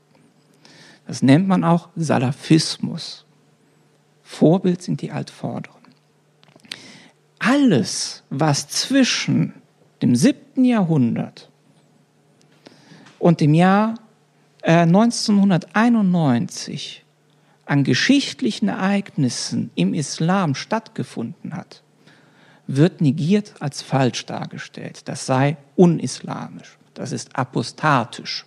[1.08, 3.21] Das nennt man auch Salafismus.
[4.32, 5.82] Vorbild sind die Altvorderen.
[7.38, 9.56] Alles, was zwischen
[10.02, 11.52] dem siebten Jahrhundert
[13.20, 13.96] und dem Jahr
[14.63, 17.04] äh, 1991
[17.65, 21.84] an geschichtlichen Ereignissen im Islam stattgefunden hat,
[22.67, 25.10] wird negiert als falsch dargestellt.
[25.10, 28.46] Das sei unislamisch, das ist apostatisch.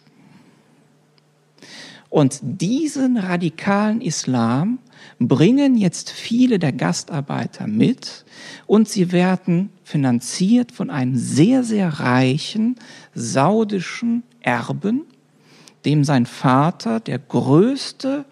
[2.09, 4.79] Und diesen radikalen Islam
[5.19, 8.25] bringen jetzt viele der Gastarbeiter mit
[8.67, 12.77] und sie werden finanziert von einem sehr, sehr reichen
[13.15, 15.03] saudischen Erben,
[15.85, 18.25] dem sein Vater der größte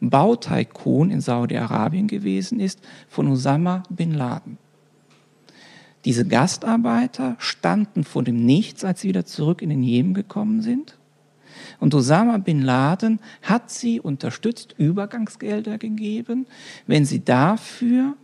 [0.00, 4.58] Bauteikon in Saudi-Arabien gewesen ist, von Osama bin Laden.
[6.04, 10.96] Diese Gastarbeiter standen vor dem Nichts, als sie wieder zurück in den Jemen gekommen sind.
[11.80, 16.46] Und Osama bin Laden hat sie unterstützt, Übergangsgelder gegeben,
[16.86, 18.14] wenn sie dafür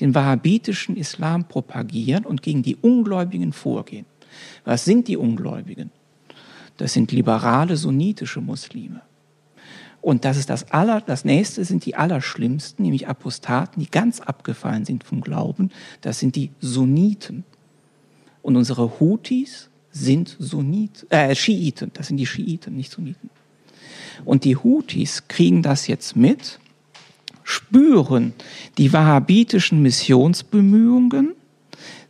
[0.00, 4.06] den wahhabitischen Islam propagieren und gegen die Ungläubigen vorgehen.
[4.64, 5.90] Was sind die Ungläubigen?
[6.76, 9.02] Das sind liberale sunnitische Muslime.
[10.00, 14.84] Und das ist das aller, das nächste sind die allerschlimmsten, nämlich Apostaten, die ganz abgefallen
[14.84, 15.70] sind vom Glauben.
[16.02, 17.44] Das sind die Sunniten.
[18.42, 21.90] Und unsere Houthis sind Sunnit, äh, Schiiten.
[21.94, 23.30] Das sind die Schiiten, nicht Sunniten.
[24.24, 26.58] Und die Houthis kriegen das jetzt mit,
[27.44, 28.32] spüren
[28.76, 31.34] die wahhabitischen Missionsbemühungen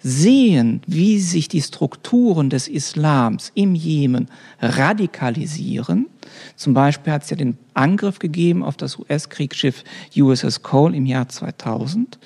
[0.00, 4.28] sehen, wie sich die Strukturen des Islams im Jemen
[4.60, 6.06] radikalisieren.
[6.56, 9.82] Zum Beispiel hat es ja den Angriff gegeben auf das US-Kriegsschiff
[10.16, 12.18] USS Cole im Jahr 2000.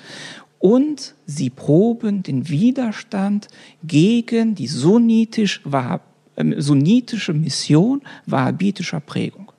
[0.63, 3.49] Und sie proben den Widerstand
[3.83, 9.51] gegen die sunnitisch, äh, sunnitische Mission wahhabitischer Prägung.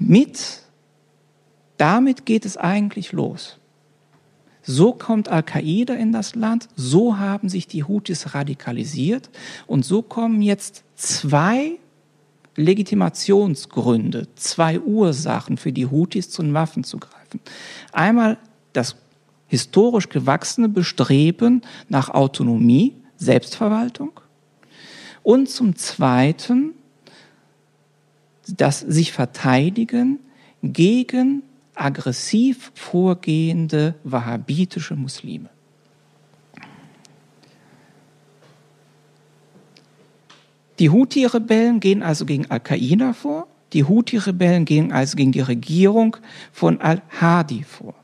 [0.00, 0.62] Mit,
[1.76, 3.58] damit geht es eigentlich los.
[4.62, 9.30] So kommt Al-Qaida in das Land, so haben sich die Houthis radikalisiert
[9.68, 11.78] und so kommen jetzt zwei
[12.56, 17.17] Legitimationsgründe, zwei Ursachen für die Houthis zu den Waffen zu greifen.
[17.92, 18.38] Einmal
[18.72, 18.96] das
[19.46, 24.20] historisch gewachsene Bestreben nach Autonomie, Selbstverwaltung.
[25.22, 26.74] Und zum Zweiten
[28.56, 30.20] das sich verteidigen
[30.62, 31.42] gegen
[31.74, 35.50] aggressiv vorgehende wahhabitische Muslime.
[40.78, 46.16] Die Houthi-Rebellen gehen also gegen Al-Qaida vor, die Houthi-Rebellen gehen also gegen die Regierung
[46.52, 47.94] von Al-Hadi vor.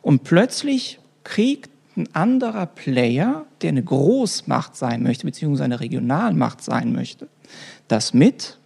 [0.00, 6.92] Und plötzlich kriegt ein anderer Player, der eine Großmacht sein möchte, beziehungsweise eine Regionalmacht sein
[6.92, 7.28] möchte,
[7.88, 8.58] das mit.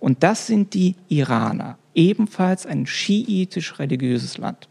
[0.00, 4.68] Und das sind die Iraner, ebenfalls ein schiitisch-religiöses Land.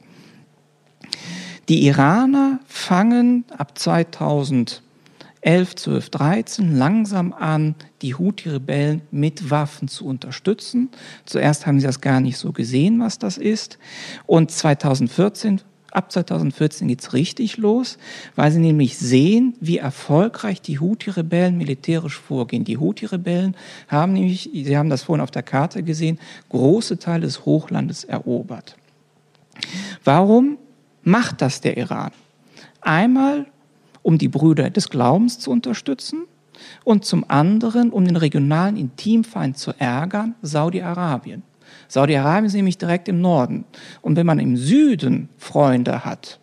[1.70, 3.78] Die Iraner fangen ab
[5.42, 10.90] 2011, 12, 13 langsam an, die Houthi-Rebellen mit Waffen zu unterstützen.
[11.26, 13.78] Zuerst haben sie das gar nicht so gesehen, was das ist.
[14.26, 15.62] Und 2014
[15.92, 17.98] Ab 2014 geht's richtig los,
[18.36, 22.64] weil sie nämlich sehen, wie erfolgreich die Houthi-Rebellen militärisch vorgehen.
[22.64, 23.56] Die Houthi-Rebellen
[23.88, 26.20] haben nämlich, Sie haben das vorhin auf der Karte gesehen,
[26.50, 28.76] große Teile des Hochlandes erobert.
[30.04, 30.60] Warum
[31.02, 32.12] macht das der Iran?
[32.82, 33.48] Einmal,
[34.02, 36.24] um die Brüder des Glaubens zu unterstützen
[36.84, 41.44] und zum anderen, um den regionalen Intimfeind zu ärgern, Saudi-Arabien.
[41.88, 43.66] Saudi-Arabien ist nämlich direkt im Norden.
[44.02, 46.40] Und wenn man im Süden Freunde hat,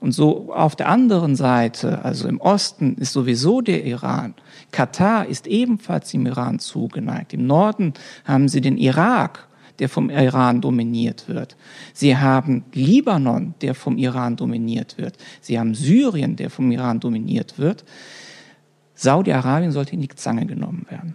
[0.00, 4.34] und so auf der anderen Seite, also im Osten, ist sowieso der Iran.
[4.70, 7.32] Katar ist ebenfalls dem Iran zugeneigt.
[7.34, 9.47] Im Norden haben sie den Irak,
[9.78, 11.56] der vom Iran dominiert wird.
[11.92, 15.16] Sie haben Libanon, der vom Iran dominiert wird.
[15.40, 17.84] Sie haben Syrien, der vom Iran dominiert wird.
[18.94, 21.14] Saudi-Arabien sollte in die Zange genommen werden.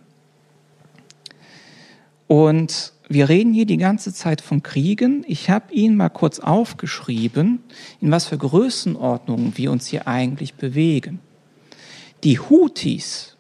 [2.27, 5.25] Und wir reden hier die ganze Zeit von Kriegen.
[5.27, 7.59] Ich habe Ihnen mal kurz aufgeschrieben,
[7.99, 11.19] in was für Größenordnungen wir uns hier eigentlich bewegen.
[12.23, 13.35] Die Houthis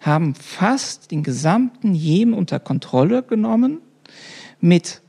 [0.00, 3.80] haben fast den gesamten Jemen unter Kontrolle genommen
[4.60, 5.00] mit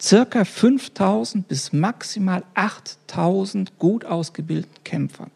[0.00, 5.30] circa 5000 bis maximal 8000 gut ausgebildeten Kämpfern.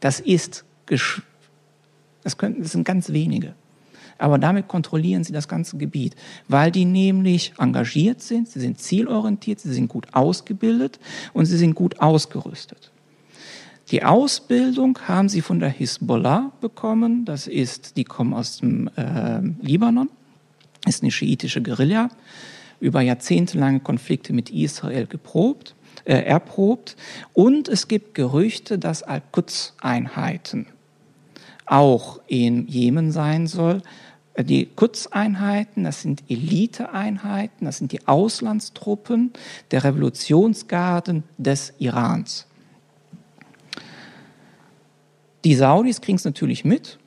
[0.00, 3.54] Das ist, das, können, das sind ganz wenige
[4.22, 6.14] aber damit kontrollieren sie das ganze Gebiet,
[6.46, 11.00] weil die nämlich engagiert sind, sie sind zielorientiert, sie sind gut ausgebildet
[11.32, 12.92] und sie sind gut ausgerüstet.
[13.90, 19.40] Die Ausbildung haben sie von der Hisbollah bekommen, das ist, die kommen aus dem äh,
[19.60, 20.08] Libanon,
[20.86, 22.08] ist eine schiitische Guerilla,
[22.80, 25.74] über jahrzehntelange Konflikte mit Israel geprobt,
[26.04, 26.96] äh, erprobt
[27.32, 30.66] und es gibt Gerüchte, dass Al-Quds-Einheiten
[31.66, 33.82] auch in Jemen sein soll,
[34.38, 39.32] die Kutzeinheiten, das sind Eliteeinheiten, das sind die Auslandstruppen
[39.70, 42.46] der Revolutionsgarden des Irans.
[45.44, 46.98] Die Saudis kriegen es natürlich mit,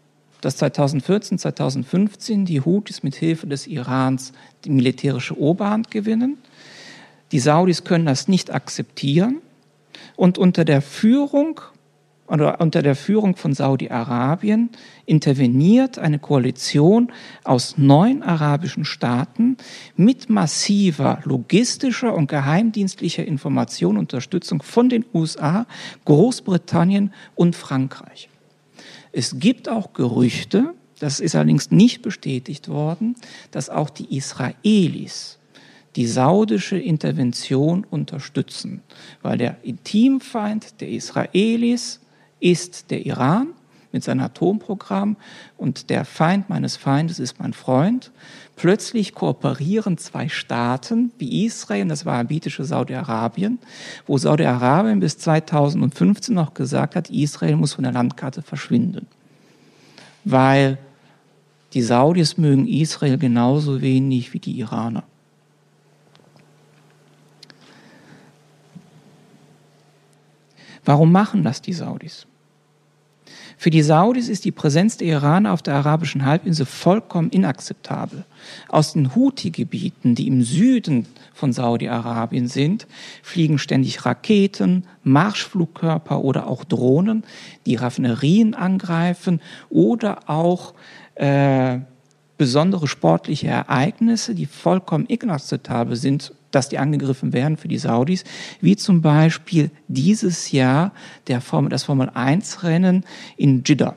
[0.45, 4.31] dass 2014, 2015 die Houthis mit Hilfe des Irans
[4.63, 6.37] die militärische Oberhand gewinnen.
[7.31, 9.41] Die Saudis können das nicht akzeptieren
[10.15, 11.61] und unter der Führung
[12.27, 14.69] oder unter der Führung von Saudi-Arabien
[15.07, 17.11] interveniert eine Koalition
[17.43, 19.57] aus neun arabischen Staaten
[19.95, 25.65] mit massiver logistischer und geheimdienstlicher Information und Unterstützung von den USA,
[26.05, 28.29] Großbritannien und Frankreich.
[29.17, 33.15] Es gibt auch Gerüchte, das ist allerdings nicht bestätigt worden,
[33.49, 35.39] dass auch die Israelis
[35.95, 38.81] die saudische Intervention unterstützen,
[39.21, 42.01] weil der Intimfeind der Israelis
[42.41, 43.53] ist der Iran
[43.93, 45.15] mit seinem Atomprogramm
[45.55, 48.11] und der Feind meines Feindes ist mein Freund.
[48.55, 53.59] Plötzlich kooperieren zwei Staaten wie Israel und das wahhabitische Saudi-Arabien,
[54.07, 59.07] wo Saudi-Arabien bis 2015 noch gesagt hat, Israel muss von der Landkarte verschwinden.
[60.23, 60.77] Weil
[61.73, 65.03] die Saudis mögen Israel genauso wenig wie die Iraner.
[70.85, 72.25] Warum machen das die Saudis?
[73.57, 78.25] Für die Saudis ist die Präsenz der Iraner auf der arabischen Halbinsel vollkommen inakzeptabel.
[78.67, 82.87] Aus den Houthi-Gebieten, die im Süden von Saudi-Arabien sind,
[83.23, 87.23] fliegen ständig Raketen, Marschflugkörper oder auch Drohnen,
[87.65, 90.73] die Raffinerien angreifen oder auch
[91.15, 91.79] äh,
[92.37, 98.23] besondere sportliche Ereignisse, die vollkommen inakzeptabel sind dass die angegriffen werden für die Saudis,
[98.61, 100.93] wie zum Beispiel dieses Jahr
[101.27, 103.03] der Formel, das Formel 1 Rennen
[103.35, 103.95] in Jeddah.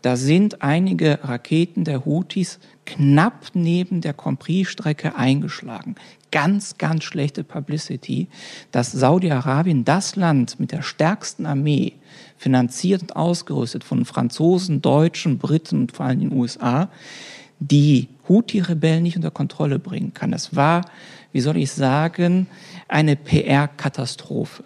[0.00, 5.94] Da sind einige Raketen der Houthis knapp neben der Compris-Strecke eingeschlagen.
[6.30, 8.28] Ganz, ganz schlechte Publicity,
[8.70, 11.94] dass Saudi-Arabien, das Land mit der stärksten Armee,
[12.36, 16.90] finanziert und ausgerüstet von Franzosen, Deutschen, Briten und vor allem den USA,
[17.60, 20.30] die Houthi-Rebellen nicht unter Kontrolle bringen kann.
[20.30, 20.82] Das war,
[21.32, 22.46] wie soll ich sagen,
[22.88, 24.64] eine PR-Katastrophe.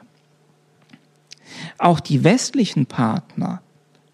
[1.78, 3.62] Auch die westlichen Partner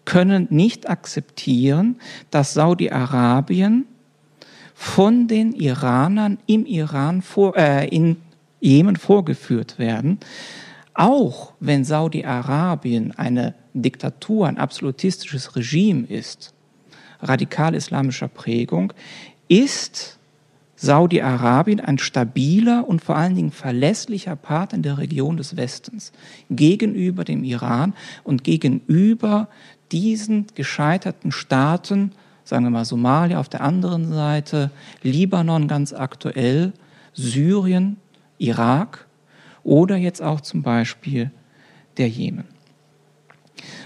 [0.05, 1.99] können nicht akzeptieren,
[2.31, 3.85] dass Saudi-Arabien
[4.73, 8.17] von den Iranern im Iran vor, äh, in
[8.59, 10.19] Jemen vorgeführt werden,
[10.93, 16.53] auch wenn Saudi-Arabien eine Diktatur, ein absolutistisches Regime ist,
[17.21, 18.93] radikal-islamischer Prägung,
[19.47, 20.17] ist
[20.75, 26.11] Saudi-Arabien ein stabiler und vor allen Dingen verlässlicher Partner in der Region des Westens
[26.49, 27.93] gegenüber dem Iran
[28.23, 29.47] und gegenüber
[29.91, 32.11] diesen gescheiterten Staaten,
[32.43, 34.69] sagen wir mal Somalia auf der anderen Seite,
[35.01, 36.73] Libanon ganz aktuell,
[37.13, 37.97] Syrien,
[38.37, 39.07] Irak
[39.63, 41.31] oder jetzt auch zum Beispiel
[41.97, 42.45] der Jemen.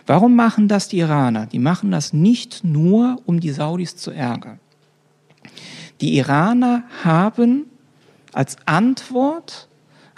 [0.07, 1.45] Warum machen das die Iraner?
[1.45, 4.59] Die machen das nicht nur, um die Saudis zu ärgern.
[6.01, 7.65] Die Iraner haben
[8.33, 9.67] als Antwort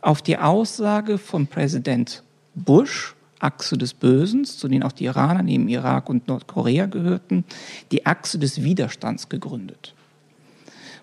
[0.02, 2.24] auf die Aussage von Präsident
[2.56, 7.44] Bush, Achse des Bösen, zu denen auch die Iraner neben Irak und Nordkorea gehörten,
[7.92, 9.96] die Achse des Widerstands gegründet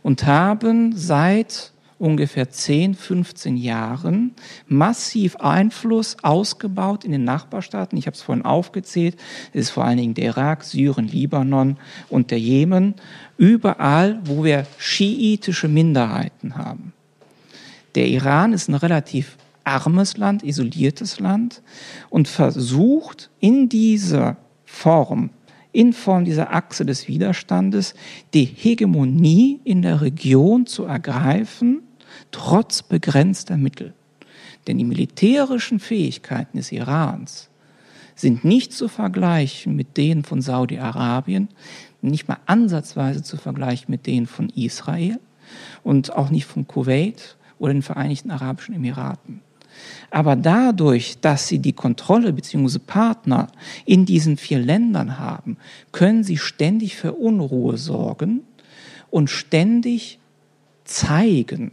[0.03, 4.35] und haben seit ungefähr 10, 15 Jahren
[4.67, 7.99] massiv Einfluss ausgebaut in den Nachbarstaaten.
[7.99, 9.17] Ich habe es vorhin aufgezählt.
[9.53, 11.77] Es ist vor allen Dingen der Irak, Syrien, Libanon
[12.09, 12.95] und der Jemen.
[13.37, 16.93] Überall, wo wir schiitische Minderheiten haben.
[17.95, 21.63] Der Iran ist ein relativ armes Land, isoliertes Land
[22.11, 25.31] und versucht in dieser Form
[25.71, 27.95] in Form dieser Achse des Widerstandes
[28.33, 31.83] die Hegemonie in der Region zu ergreifen
[32.31, 33.95] trotz begrenzter Mittel.
[34.67, 37.49] Denn die militärischen Fähigkeiten des Irans
[38.15, 41.49] sind nicht zu vergleichen mit denen von Saudi-Arabien,
[42.03, 45.19] nicht mal ansatzweise zu vergleichen mit denen von Israel
[45.83, 49.41] und auch nicht von Kuwait oder den Vereinigten Arabischen Emiraten.
[50.11, 52.79] Aber dadurch, dass sie die Kontrolle bzw.
[52.79, 53.49] Partner
[53.85, 55.57] in diesen vier Ländern haben,
[55.93, 58.43] können sie ständig für Unruhe sorgen
[59.11, 60.19] und ständig
[60.85, 61.73] zeigen,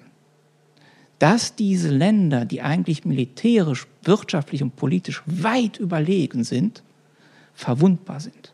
[1.25, 6.83] dass diese Länder, die eigentlich militärisch, wirtschaftlich und politisch weit überlegen sind,
[7.55, 8.53] verwundbar sind.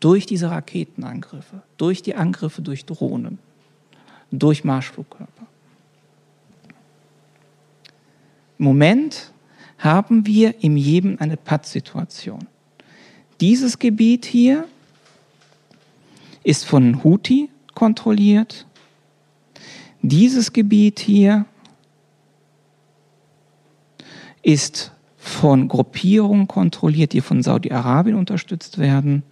[0.00, 3.38] Durch diese Raketenangriffe, durch die Angriffe durch Drohnen,
[4.30, 5.46] durch Marschflugkörper.
[8.58, 9.30] Im Moment
[9.76, 12.46] haben wir im Jemen eine Pattsituation.
[13.42, 14.66] Dieses Gebiet hier
[16.44, 18.64] ist von Houthi kontrolliert.
[20.00, 21.44] Dieses Gebiet hier
[24.42, 29.22] ist von Gruppierungen kontrolliert, die von Saudi-Arabien unterstützt werden.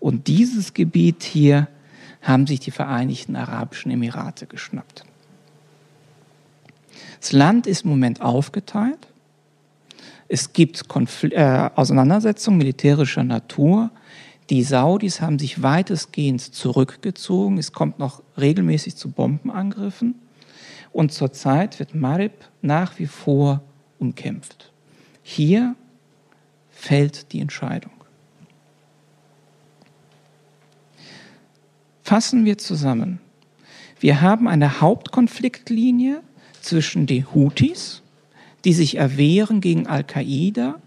[0.00, 1.68] Und dieses Gebiet hier
[2.22, 5.04] haben sich die Vereinigten Arabischen Emirate geschnappt.
[7.20, 9.06] Das Land ist im Moment aufgeteilt.
[10.28, 13.90] Es gibt Konfl äh, Auseinandersetzungen militärischer Natur.
[14.50, 17.58] Die Saudis haben sich weitestgehend zurückgezogen.
[17.58, 20.16] Es kommt noch regelmäßig zu Bombenangriffen.
[20.92, 23.60] Und zurzeit wird Marib nach wie vor
[23.98, 24.72] umkämpft.
[25.22, 25.74] Hier
[26.70, 27.92] fällt die Entscheidung.
[32.02, 33.18] Fassen wir zusammen.
[33.98, 36.22] Wir haben eine Hauptkonfliktlinie
[36.60, 38.02] zwischen den Houthis,
[38.64, 40.80] die sich erwehren gegen Al-Qaida,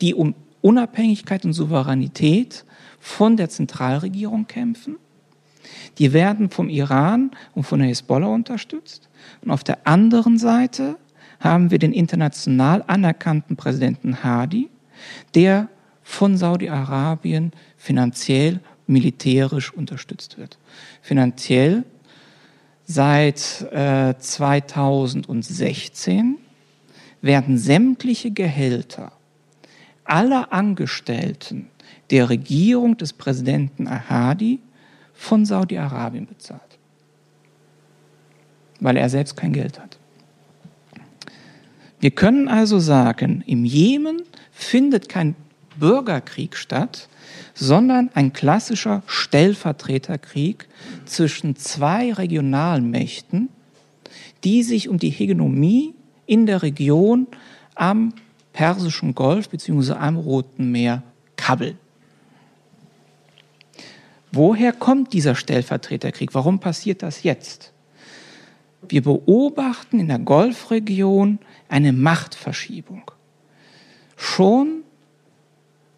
[0.00, 2.64] die um Unabhängigkeit und Souveränität
[3.00, 4.96] von der Zentralregierung kämpfen.
[5.98, 9.08] Die werden vom Iran und von der Hezbollah unterstützt.
[9.42, 10.96] Und auf der anderen Seite
[11.40, 14.68] haben wir den international anerkannten Präsidenten Hadi,
[15.34, 15.68] der
[16.02, 20.58] von Saudi-Arabien finanziell, militärisch unterstützt wird.
[21.02, 21.84] Finanziell
[22.86, 26.38] seit äh, 2016
[27.20, 29.12] werden sämtliche Gehälter
[30.04, 31.68] aller Angestellten
[32.10, 34.60] der Regierung des Präsidenten Ahadi
[35.12, 36.78] von Saudi-Arabien bezahlt,
[38.80, 39.97] weil er selbst kein Geld hat.
[42.00, 44.22] Wir können also sagen, im Jemen
[44.52, 45.34] findet kein
[45.78, 47.08] Bürgerkrieg statt,
[47.54, 50.68] sondern ein klassischer Stellvertreterkrieg
[51.06, 53.48] zwischen zwei Regionalmächten,
[54.44, 55.94] die sich um die Hegemonie
[56.26, 57.26] in der Region
[57.74, 58.14] am
[58.52, 59.92] Persischen Golf bzw.
[59.92, 61.02] am Roten Meer
[61.36, 61.78] kabbeln.
[64.30, 66.34] Woher kommt dieser Stellvertreterkrieg?
[66.34, 67.72] Warum passiert das jetzt?
[68.86, 73.10] Wir beobachten in der Golfregion eine Machtverschiebung.
[74.16, 74.82] Schon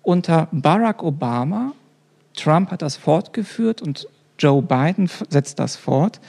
[0.02, 1.72] unter Barack Obama,
[2.34, 4.08] Trump hat das fortgeführt und
[4.38, 6.20] Joe Biden setzt das fort,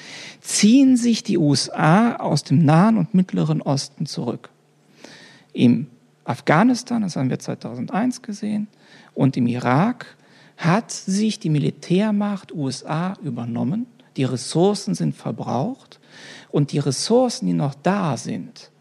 [0.41, 4.49] ziehen sich die USA aus dem Nahen und Mittleren Osten zurück.
[5.54, 5.88] Im
[6.26, 8.68] Afghanistan, das haben wir 2001 gesehen,
[9.14, 10.18] und im Irak
[10.58, 13.88] hat sich die Militärmacht USA übernommen.
[14.18, 15.99] Die Ressourcen sind verbraucht
[16.49, 18.72] und die Ressourcen, die noch da sind,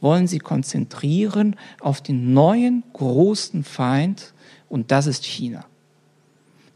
[0.00, 4.34] wollen sie konzentrieren auf den neuen großen Feind
[4.68, 5.64] und das ist China.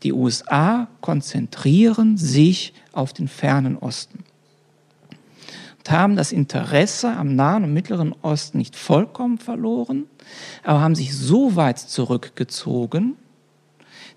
[0.02, 4.24] Die USA konzentrieren sich auf den fernen Osten
[5.78, 10.04] und haben das Interesse am Nahen und Mittleren Osten nicht vollkommen verloren,
[10.62, 13.16] aber haben sich so weit zurückgezogen,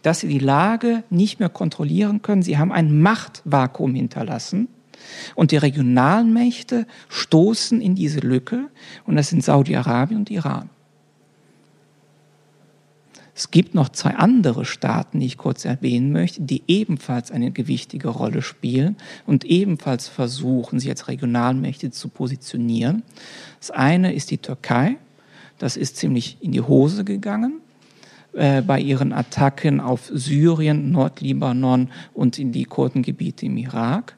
[0.01, 2.41] dass sie die Lage nicht mehr kontrollieren können.
[2.41, 4.67] Sie haben ein Machtvakuum hinterlassen.
[5.35, 8.67] Und die regionalen Mächte stoßen in diese Lücke,
[9.05, 10.69] und das sind Saudi-Arabien und Iran.
[13.33, 18.09] Es gibt noch zwei andere Staaten, die ich kurz erwähnen möchte, die ebenfalls eine gewichtige
[18.09, 23.03] Rolle spielen und ebenfalls versuchen, sich als Regionalmächte zu positionieren.
[23.61, 24.97] Das eine ist die Türkei.
[25.57, 27.61] Das ist ziemlich in die Hose gegangen
[28.39, 34.15] äh, bei ihren Attacken auf Syrien, Nordlibanon und in die Kurdengebiete im Irak.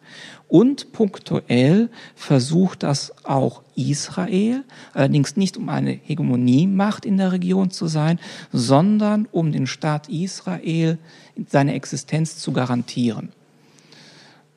[0.47, 4.63] Und punktuell versucht das auch Israel,
[4.93, 8.19] allerdings nicht um eine Hegemoniemacht in der Region zu sein,
[8.53, 10.99] sondern um den Staat Israel
[11.47, 13.29] seine Existenz zu garantieren.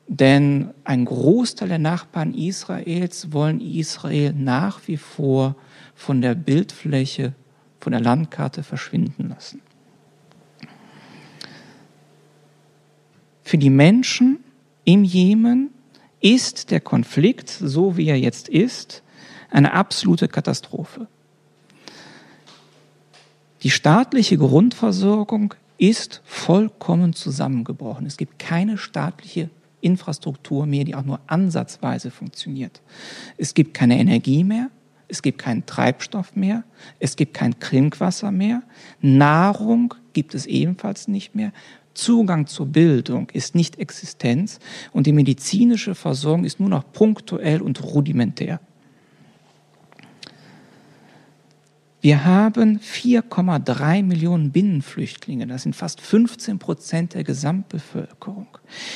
[0.07, 5.55] Denn ein Großteil der Nachbarn Israels wollen Israel nach wie vor
[5.95, 7.33] von der Bildfläche,
[7.85, 9.61] von der Landkarte verschwinden lassen.
[13.43, 14.39] Für die Menschen
[14.85, 15.69] im Jemen
[16.19, 19.03] ist der Konflikt, so wie er jetzt ist,
[19.51, 21.07] eine absolute Katastrophe.
[23.61, 28.07] Die staatliche Grundversorgung ist vollkommen zusammengebrochen.
[28.07, 32.81] Es gibt keine staatliche Infrastruktur mehr, die auch nur ansatzweise funktioniert.
[33.37, 34.71] Es gibt keine Energie mehr,
[35.07, 36.63] es gibt keinen Treibstoff mehr,
[36.99, 38.63] es gibt kein Trinkwasser mehr,
[39.01, 41.51] Nahrung gibt es ebenfalls nicht mehr,
[41.95, 44.59] Zugang zur Bildung ist nicht Existenz.
[44.91, 48.59] Und die medizinische Versorgung ist nur noch punktuell und rudimentär.
[52.05, 58.45] Wir haben 4,3 Millionen Binnenflüchtlinge, das sind fast 15 Prozent der Gesamtbevölkerung.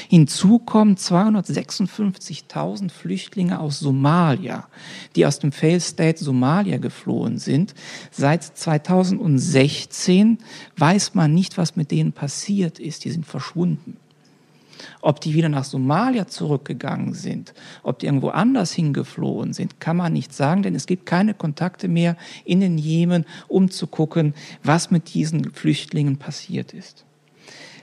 [0.07, 4.67] Hinzu kommen 256.000 Flüchtlinge aus Somalia,
[5.15, 7.73] die aus dem Fail State Somalia geflohen sind.
[8.11, 10.37] Seit 2016
[10.77, 13.97] weiß man nicht, was mit denen passiert ist, die sind verschwunden.
[15.01, 17.53] Ob die wieder nach Somalia zurückgegangen sind,
[17.83, 21.87] ob die irgendwo anders hingeflohen sind, kann man nicht sagen, denn es gibt keine Kontakte
[21.87, 22.15] mehr
[22.45, 27.05] in den Jemen, um zu gucken, was mit diesen Flüchtlingen passiert ist.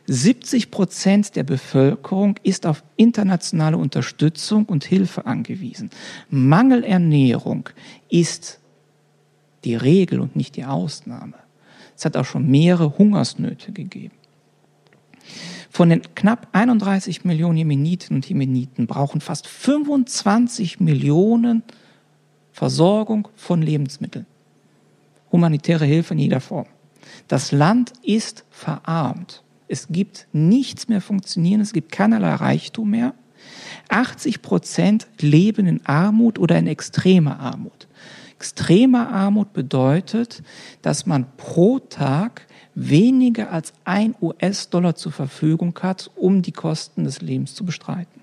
[0.08, 5.90] 70 Prozent der Bevölkerung ist auf internationale Unterstützung und Hilfe angewiesen.
[6.30, 7.68] Mangelernährung
[8.08, 8.60] ist
[9.64, 11.34] die Regel und nicht die Ausnahme.
[11.96, 14.14] Es hat auch schon mehrere Hungersnöte gegeben.
[15.76, 21.64] Von den knapp 31 Millionen Jemeniten und Jemeniten brauchen fast 25 Millionen
[22.50, 24.24] Versorgung von Lebensmitteln.
[25.30, 26.64] Humanitäre Hilfe in jeder Form.
[27.28, 29.42] Das Land ist verarmt.
[29.68, 33.12] Es gibt nichts mehr funktionieren, es gibt keinerlei Reichtum mehr.
[33.90, 37.86] 80 Prozent leben in Armut oder in extremer Armut.
[38.34, 40.42] Extremer Armut bedeutet,
[40.80, 42.46] dass man pro Tag
[42.76, 48.20] weniger als ein US-Dollar zur Verfügung hat, um die Kosten des Lebens zu bestreiten.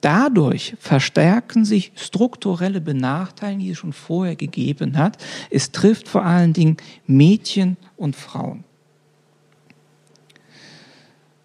[0.00, 5.18] Dadurch verstärken sich strukturelle Benachteiligungen, die es schon vorher gegeben hat.
[5.50, 8.62] Es trifft vor allen Dingen Mädchen und Frauen.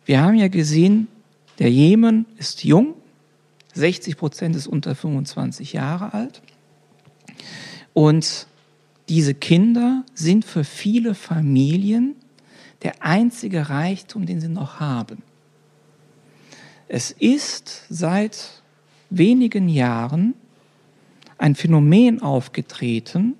[0.06, 1.08] Wir haben ja gesehen,
[1.58, 2.94] der Jemen ist jung,
[3.74, 6.42] 60 Prozent ist unter 25 Jahre alt.
[7.94, 8.48] Und
[9.10, 12.16] diese Kinder sind für viele Familien
[12.84, 15.24] der einzige Reichtum, den sie noch haben.
[16.88, 18.62] Es ist seit
[19.10, 20.34] wenigen Jahren
[21.38, 23.36] ein Phänomen aufgetreten,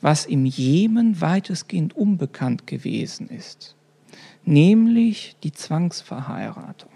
[0.00, 3.74] was im Jemen weitestgehend unbekannt gewesen ist,
[4.44, 6.95] nämlich die Zwangsverheiratung.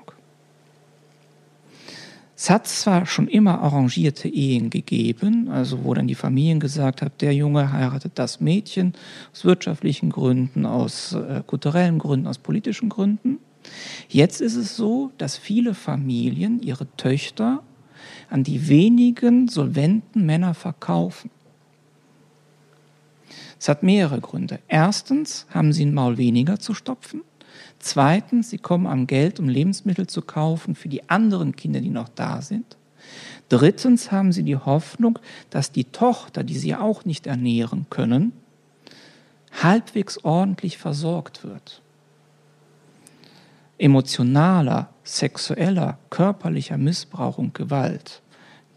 [2.43, 7.11] Es hat zwar schon immer arrangierte Ehen gegeben, also wo dann die Familien gesagt haben,
[7.20, 8.95] der Junge heiratet das Mädchen
[9.30, 13.41] aus wirtschaftlichen Gründen, aus äh, kulturellen Gründen, aus politischen Gründen.
[14.09, 17.62] Jetzt ist es so, dass viele Familien ihre Töchter
[18.30, 21.30] an die wenigen solventen Männer verkaufen.
[23.59, 24.61] Es hat mehrere Gründe.
[24.66, 27.20] Erstens haben sie ein Maul weniger zu stopfen.
[27.81, 32.11] Zweitens, sie kommen am Geld, um Lebensmittel zu kaufen für die anderen Kinder, die noch
[32.11, 32.76] da sind.
[33.49, 35.18] Drittens haben sie die Hoffnung,
[35.49, 38.33] dass die Tochter, die sie auch nicht ernähren können,
[39.62, 41.81] halbwegs ordentlich versorgt wird.
[43.78, 48.20] Emotionaler, sexueller, körperlicher Missbrauch und Gewalt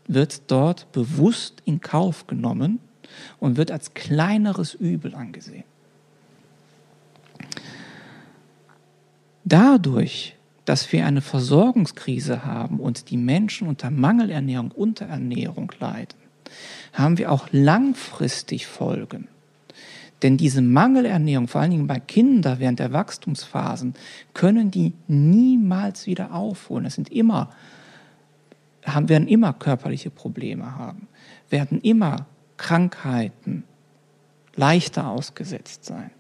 [0.08, 2.80] wird dort bewusst in Kauf genommen
[3.40, 5.66] und wird als kleineres Übel angesehen.
[9.46, 10.36] Dadurch,
[10.66, 16.18] dass wir eine Versorgungskrise haben und die Menschen unter Mangelernährung, Unterernährung leiden,
[16.94, 19.28] haben wir auch langfristig Folgen.
[20.22, 23.96] Denn diese Mangelernährung, vor allen Dingen bei Kindern während der Wachstumsphasen,
[24.34, 26.86] können die niemals wieder aufholen.
[26.86, 27.50] Es sind immer,
[28.86, 31.08] haben, werden immer körperliche Probleme haben,
[31.50, 33.66] werden immer Krankheiten
[34.56, 36.12] leichter ausgesetzt sein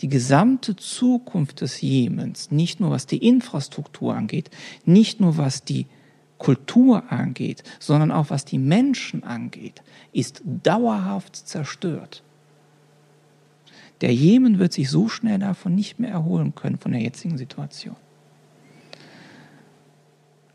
[0.00, 4.50] die gesamte Zukunft des Jemens, nicht nur was die Infrastruktur angeht,
[4.84, 5.86] nicht nur was die
[6.38, 9.82] Kultur angeht, sondern auch was die Menschen angeht,
[10.12, 12.22] ist dauerhaft zerstört.
[14.00, 17.96] Der Jemen wird sich so schnell davon nicht mehr erholen können, von der jetzigen Situation.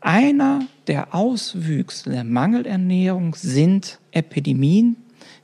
[0.00, 4.96] Einer der Auswüchse der Mangelernährung sind Epidemien,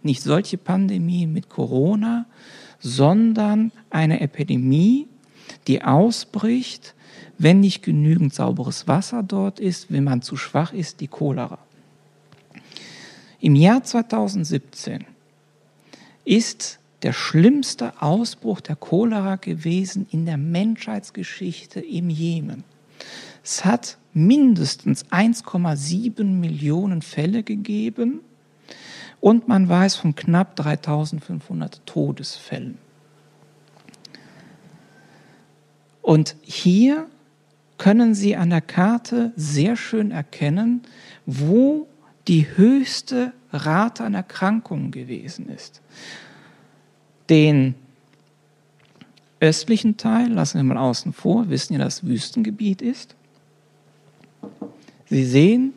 [0.03, 2.27] nicht solche Pandemien mit Corona,
[2.81, 5.09] sondern eine Epidemie,
[5.67, 6.95] die ausbricht,
[7.39, 11.59] wenn nicht genügend sauberes Wasser dort ist, wenn man zu schwach ist, die Cholera.
[13.41, 15.05] Im Jahr 2017
[16.25, 22.65] ist der schlimmste Ausbruch der Cholera gewesen in der Menschheitsgeschichte im Jemen.
[23.45, 28.21] Es hat mindestens 1,7 Millionen Fälle gegeben
[29.21, 32.79] und man weiß von knapp 3500 Todesfällen.
[36.03, 37.09] Und hier
[37.79, 40.83] können Sie an der Karte sehr schön erkennen,
[41.27, 41.89] wo
[42.29, 45.83] die höchste Rate an Erkrankungen gewesen ist.
[47.29, 47.75] Den
[49.41, 53.15] östlichen Teil lassen wir mal außen vor, wissen ja, dass Wüstengebiet ist.
[55.09, 55.75] Sie sehen,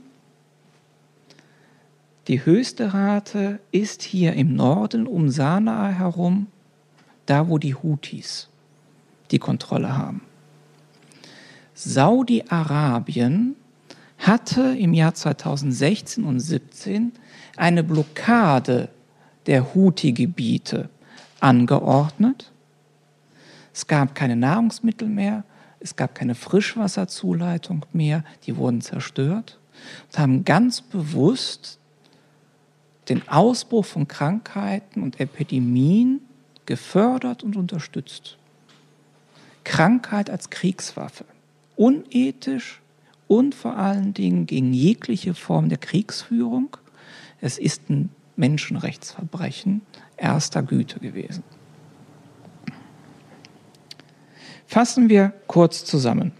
[2.29, 6.45] die höchste Rate ist hier im Norden um Sanaa herum,
[7.25, 8.49] da wo die Houthis
[9.31, 10.21] die Kontrolle haben.
[11.73, 13.55] Saudi-Arabien
[14.19, 17.13] hatte im Jahr 2016 und 2017
[17.57, 18.89] eine Blockade
[19.47, 20.89] der Houthi-Gebiete
[21.39, 22.51] angeordnet.
[23.73, 25.45] Es gab keine Nahrungsmittel mehr,
[25.79, 29.57] es gab keine Frischwasserzuleitung mehr, die wurden zerstört
[30.11, 31.78] und haben ganz bewusst
[33.09, 36.21] den Ausbruch von Krankheiten und Epidemien
[36.65, 38.37] gefördert und unterstützt.
[39.63, 41.25] Krankheit als Kriegswaffe.
[41.75, 42.81] Unethisch
[43.27, 46.77] und vor allen Dingen gegen jegliche Form der Kriegsführung.
[47.41, 49.81] Es ist ein Menschenrechtsverbrechen
[50.17, 51.43] erster Güte gewesen.
[54.67, 56.31] Fassen wir kurz zusammen.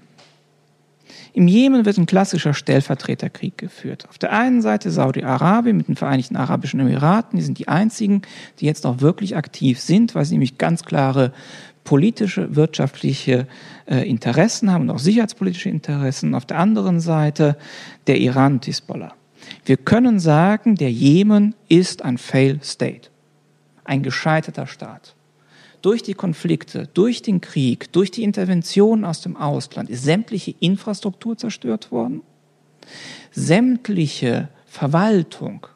[1.33, 4.07] Im Jemen wird ein klassischer Stellvertreterkrieg geführt.
[4.09, 8.23] Auf der einen Seite Saudi-Arabien mit den Vereinigten Arabischen Emiraten, die sind die einzigen,
[8.59, 11.31] die jetzt noch wirklich aktiv sind, weil sie nämlich ganz klare
[11.83, 13.47] politische, wirtschaftliche
[13.87, 16.35] äh, Interessen haben und auch sicherheitspolitische Interessen.
[16.35, 17.57] Auf der anderen Seite
[18.07, 19.13] der Iran und Hisbollah.
[19.65, 23.09] Wir können sagen, der Jemen ist ein Fail State,
[23.85, 25.15] ein gescheiterter Staat
[25.81, 31.37] durch die Konflikte, durch den Krieg, durch die Interventionen aus dem Ausland ist sämtliche Infrastruktur
[31.37, 32.21] zerstört worden.
[33.31, 35.67] Sämtliche Verwaltung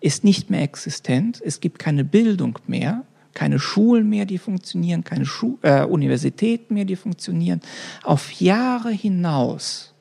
[0.00, 1.40] ist nicht mehr existent.
[1.44, 6.84] Es gibt keine Bildung mehr, keine Schulen mehr, die funktionieren, keine Schu äh, Universitäten mehr,
[6.84, 7.60] die funktionieren.
[8.02, 9.94] Auf Jahre hinaus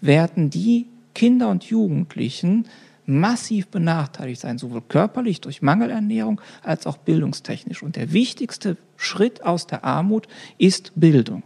[0.00, 2.66] werden die Kinder und Jugendlichen
[3.06, 7.82] massiv benachteiligt sein, sowohl körperlich durch Mangelernährung als auch bildungstechnisch.
[7.82, 10.26] Und der wichtigste Schritt aus der Armut
[10.58, 11.42] ist Bildung.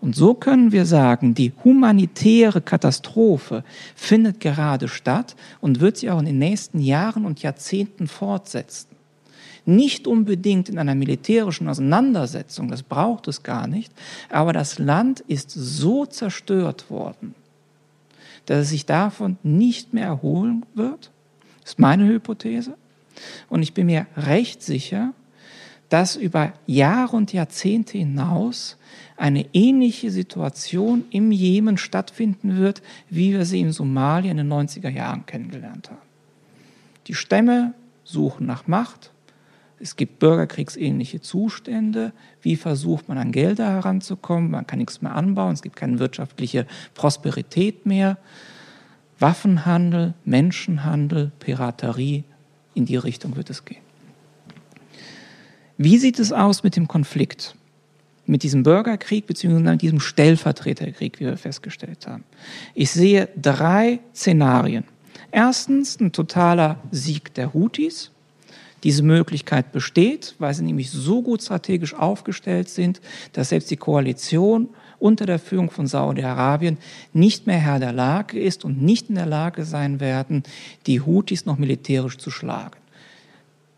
[0.00, 3.64] Und so können wir sagen, die humanitäre Katastrophe
[3.96, 8.88] findet gerade statt und wird sich auch in den nächsten Jahren und Jahrzehnten fortsetzen.
[9.66, 13.92] Nicht unbedingt in einer militärischen Auseinandersetzung, das braucht es gar nicht,
[14.30, 17.34] aber das Land ist so zerstört worden
[18.46, 21.10] dass es sich davon nicht mehr erholen wird.
[21.62, 22.76] Das ist meine Hypothese.
[23.48, 25.12] Und ich bin mir recht sicher,
[25.88, 28.76] dass über Jahre und Jahrzehnte hinaus
[29.16, 34.90] eine ähnliche Situation im Jemen stattfinden wird, wie wir sie in Somalia in den 90er
[34.90, 36.08] Jahren kennengelernt haben.
[37.06, 37.74] Die Stämme
[38.04, 39.12] suchen nach Macht.
[39.80, 42.12] Es gibt bürgerkriegsähnliche Zustände.
[42.42, 44.50] Wie versucht man an Gelder heranzukommen?
[44.50, 45.54] Man kann nichts mehr anbauen.
[45.54, 48.18] Es gibt keine wirtschaftliche Prosperität mehr.
[49.18, 52.24] Waffenhandel, Menschenhandel, Piraterie,
[52.74, 53.82] in die Richtung wird es gehen.
[55.76, 57.54] Wie sieht es aus mit dem Konflikt?
[58.26, 59.76] Mit diesem Bürgerkrieg bzw.
[59.76, 62.24] diesem Stellvertreterkrieg, wie wir festgestellt haben.
[62.74, 64.84] Ich sehe drei Szenarien.
[65.30, 68.10] Erstens ein totaler Sieg der Houthis.
[68.84, 73.00] Diese Möglichkeit besteht, weil sie nämlich so gut strategisch aufgestellt sind,
[73.32, 74.68] dass selbst die Koalition
[74.98, 76.78] unter der Führung von Saudi-Arabien
[77.12, 80.42] nicht mehr Herr der Lage ist und nicht in der Lage sein werden,
[80.86, 82.76] die Houthis noch militärisch zu schlagen.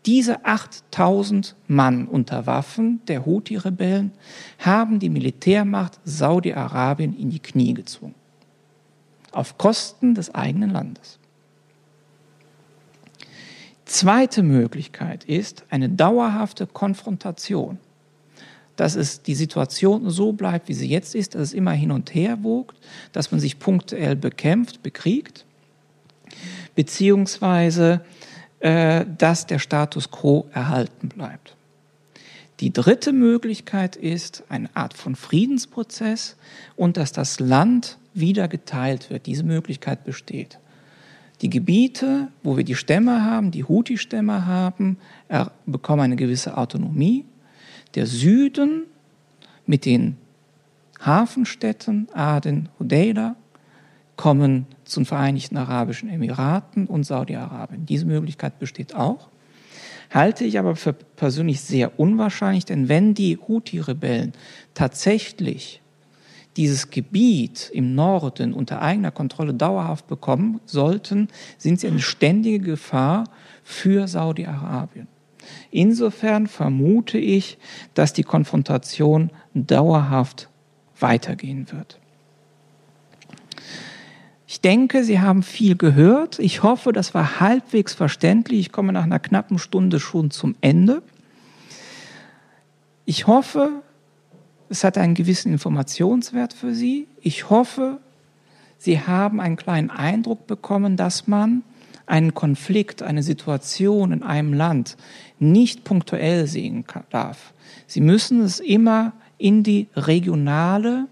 [0.07, 4.11] Diese 8000 Mann unter Waffen der Houthi-Rebellen
[4.57, 8.15] haben die Militärmacht Saudi-Arabien in die Knie gezwungen.
[9.31, 11.19] Auf Kosten des eigenen Landes.
[13.85, 17.77] Zweite Möglichkeit ist eine dauerhafte Konfrontation.
[18.75, 22.13] Dass es die Situation so bleibt, wie sie jetzt ist, dass es immer hin und
[22.15, 22.77] her wogt,
[23.11, 25.45] dass man sich punktuell bekämpft, bekriegt,
[26.75, 28.03] beziehungsweise
[28.59, 31.55] äh, dass der Status quo erhalten bleibt.
[32.61, 36.37] Die dritte Möglichkeit ist eine Art von Friedensprozess
[36.75, 39.25] und dass das Land wieder geteilt wird.
[39.25, 40.59] Diese Möglichkeit besteht.
[41.41, 44.97] Die Gebiete, wo wir die Stämme haben, die Houthi-Stämme haben,
[45.65, 47.25] bekommen eine gewisse Autonomie.
[47.95, 48.83] Der Süden
[49.65, 50.17] mit den
[51.03, 53.35] Hafenstädten Aden, Hodeida
[54.17, 57.87] kommen zu den Vereinigten Arabischen Emiraten und Saudi-Arabien.
[57.87, 59.29] Diese Möglichkeit besteht auch.
[60.11, 64.33] Halte ich aber für persönlich sehr unwahrscheinlich, denn wenn die Houthi-Rebellen
[64.75, 65.80] tatsächlich
[66.57, 73.25] dieses Gebiet im Norden unter eigener Kontrolle dauerhaft bekommen sollten, sind sie eine ständige Gefahr
[73.63, 75.07] für Saudi-Arabien.
[75.71, 77.57] Insofern vermute ich,
[77.93, 80.49] dass die Konfrontation dauerhaft
[80.99, 81.99] weitergehen wird.
[84.47, 86.37] Ich denke, Sie haben viel gehört.
[86.37, 88.59] Ich hoffe, das war halbwegs verständlich.
[88.59, 91.01] Ich komme nach einer knappen Stunde schon zum Ende.
[93.05, 93.81] Ich hoffe,
[94.71, 97.07] es hat einen gewissen Informationswert für Sie.
[97.21, 97.99] Ich hoffe,
[98.77, 101.63] Sie haben einen kleinen Eindruck bekommen, dass man
[102.05, 104.95] einen Konflikt, eine Situation in einem Land
[105.39, 107.53] nicht punktuell sehen darf.
[107.85, 111.07] Sie müssen es immer in die regionale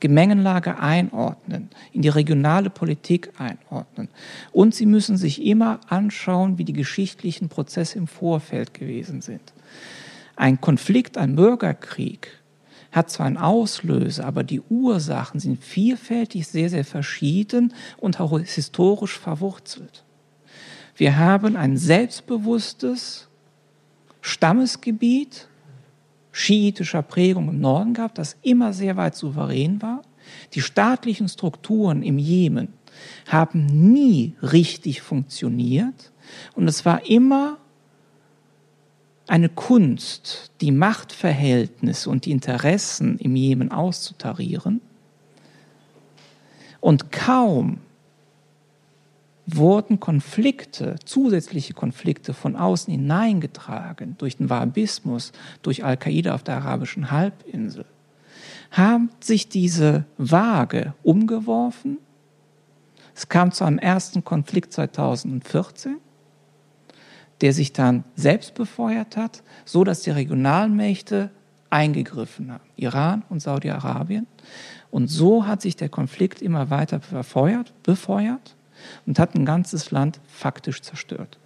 [0.00, 4.08] Gemengenlage einordnen, in die regionale Politik einordnen.
[4.50, 9.52] Und sie müssen sich immer anschauen, wie die geschichtlichen Prozesse im Vorfeld gewesen sind.
[10.36, 12.39] Ein Konflikt, ein Bürgerkrieg
[12.92, 19.18] hat zwar einen Auslöser, aber die Ursachen sind vielfältig, sehr, sehr verschieden und auch historisch
[19.18, 20.04] verwurzelt.
[20.96, 23.28] Wir haben ein selbstbewusstes
[24.20, 25.48] Stammesgebiet,
[26.32, 30.02] schiitischer Prägung im Norden gab, das immer sehr weit souverän war.
[30.54, 32.74] Die staatlichen Strukturen im Jemen
[33.28, 36.12] haben nie richtig funktioniert
[36.54, 37.58] und es war immer
[39.30, 44.80] eine Kunst, die Machtverhältnisse und die Interessen im Jemen auszutarieren.
[46.80, 47.78] Und kaum
[49.46, 55.30] wurden Konflikte, zusätzliche Konflikte von außen hineingetragen durch den Wahhabismus,
[55.62, 57.84] durch Al-Qaida auf der arabischen Halbinsel,
[58.72, 61.98] haben sich diese Waage umgeworfen.
[63.14, 65.98] Es kam zu einem ersten Konflikt 2014,
[67.40, 71.30] der sich dann selbst befeuert hat, so dass die Regionalmächte
[71.70, 74.26] eingegriffen haben, Iran und Saudi-Arabien.
[74.90, 78.56] Und so hat sich der Konflikt immer weiter befeuert, befeuert
[79.06, 81.38] und hat ein ganzes Land faktisch zerstört.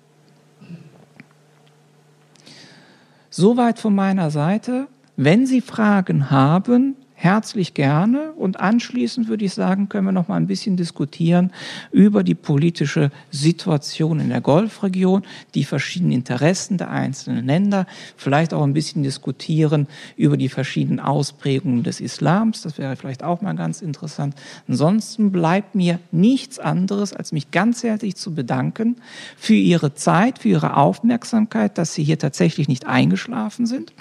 [3.30, 4.86] Soweit von meiner Seite.
[5.16, 8.32] Wenn Sie Fragen haben, herzlich gerne.
[8.32, 11.52] Und anschließend würde ich sagen, können wir noch mal ein bisschen diskutieren
[11.90, 15.22] über die politische Situation in der Golfregion,
[15.54, 21.82] die verschiedenen Interessen der einzelnen Länder, vielleicht auch ein bisschen diskutieren über die verschiedenen Ausprägungen
[21.82, 22.60] des Islams.
[22.60, 24.34] Das wäre vielleicht auch mal ganz interessant.
[24.68, 28.96] Ansonsten bleibt mir nichts anderes, als mich ganz herzlich zu bedanken
[29.38, 33.94] für Ihre Zeit, für Ihre Aufmerksamkeit, dass Sie hier tatsächlich nicht eingeschlafen sind.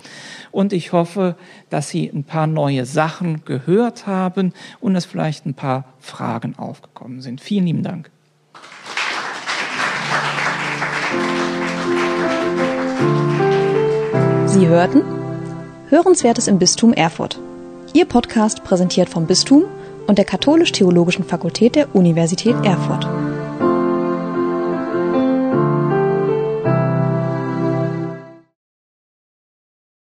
[0.52, 1.38] Und ich hoffe,
[1.70, 6.56] dass Sie ein paar neue Sachen Sachen gehört haben und dass vielleicht ein paar Fragen
[6.58, 7.42] aufgekommen sind.
[7.42, 8.10] Vielen lieben Dank.
[14.48, 15.04] Sie hörten
[15.90, 17.40] Hörenswertes im Bistum Erfurt.
[17.94, 19.66] Ihr Podcast präsentiert vom Bistum
[20.08, 23.08] und der Katholisch-Theologischen Fakultät der Universität Erfurt.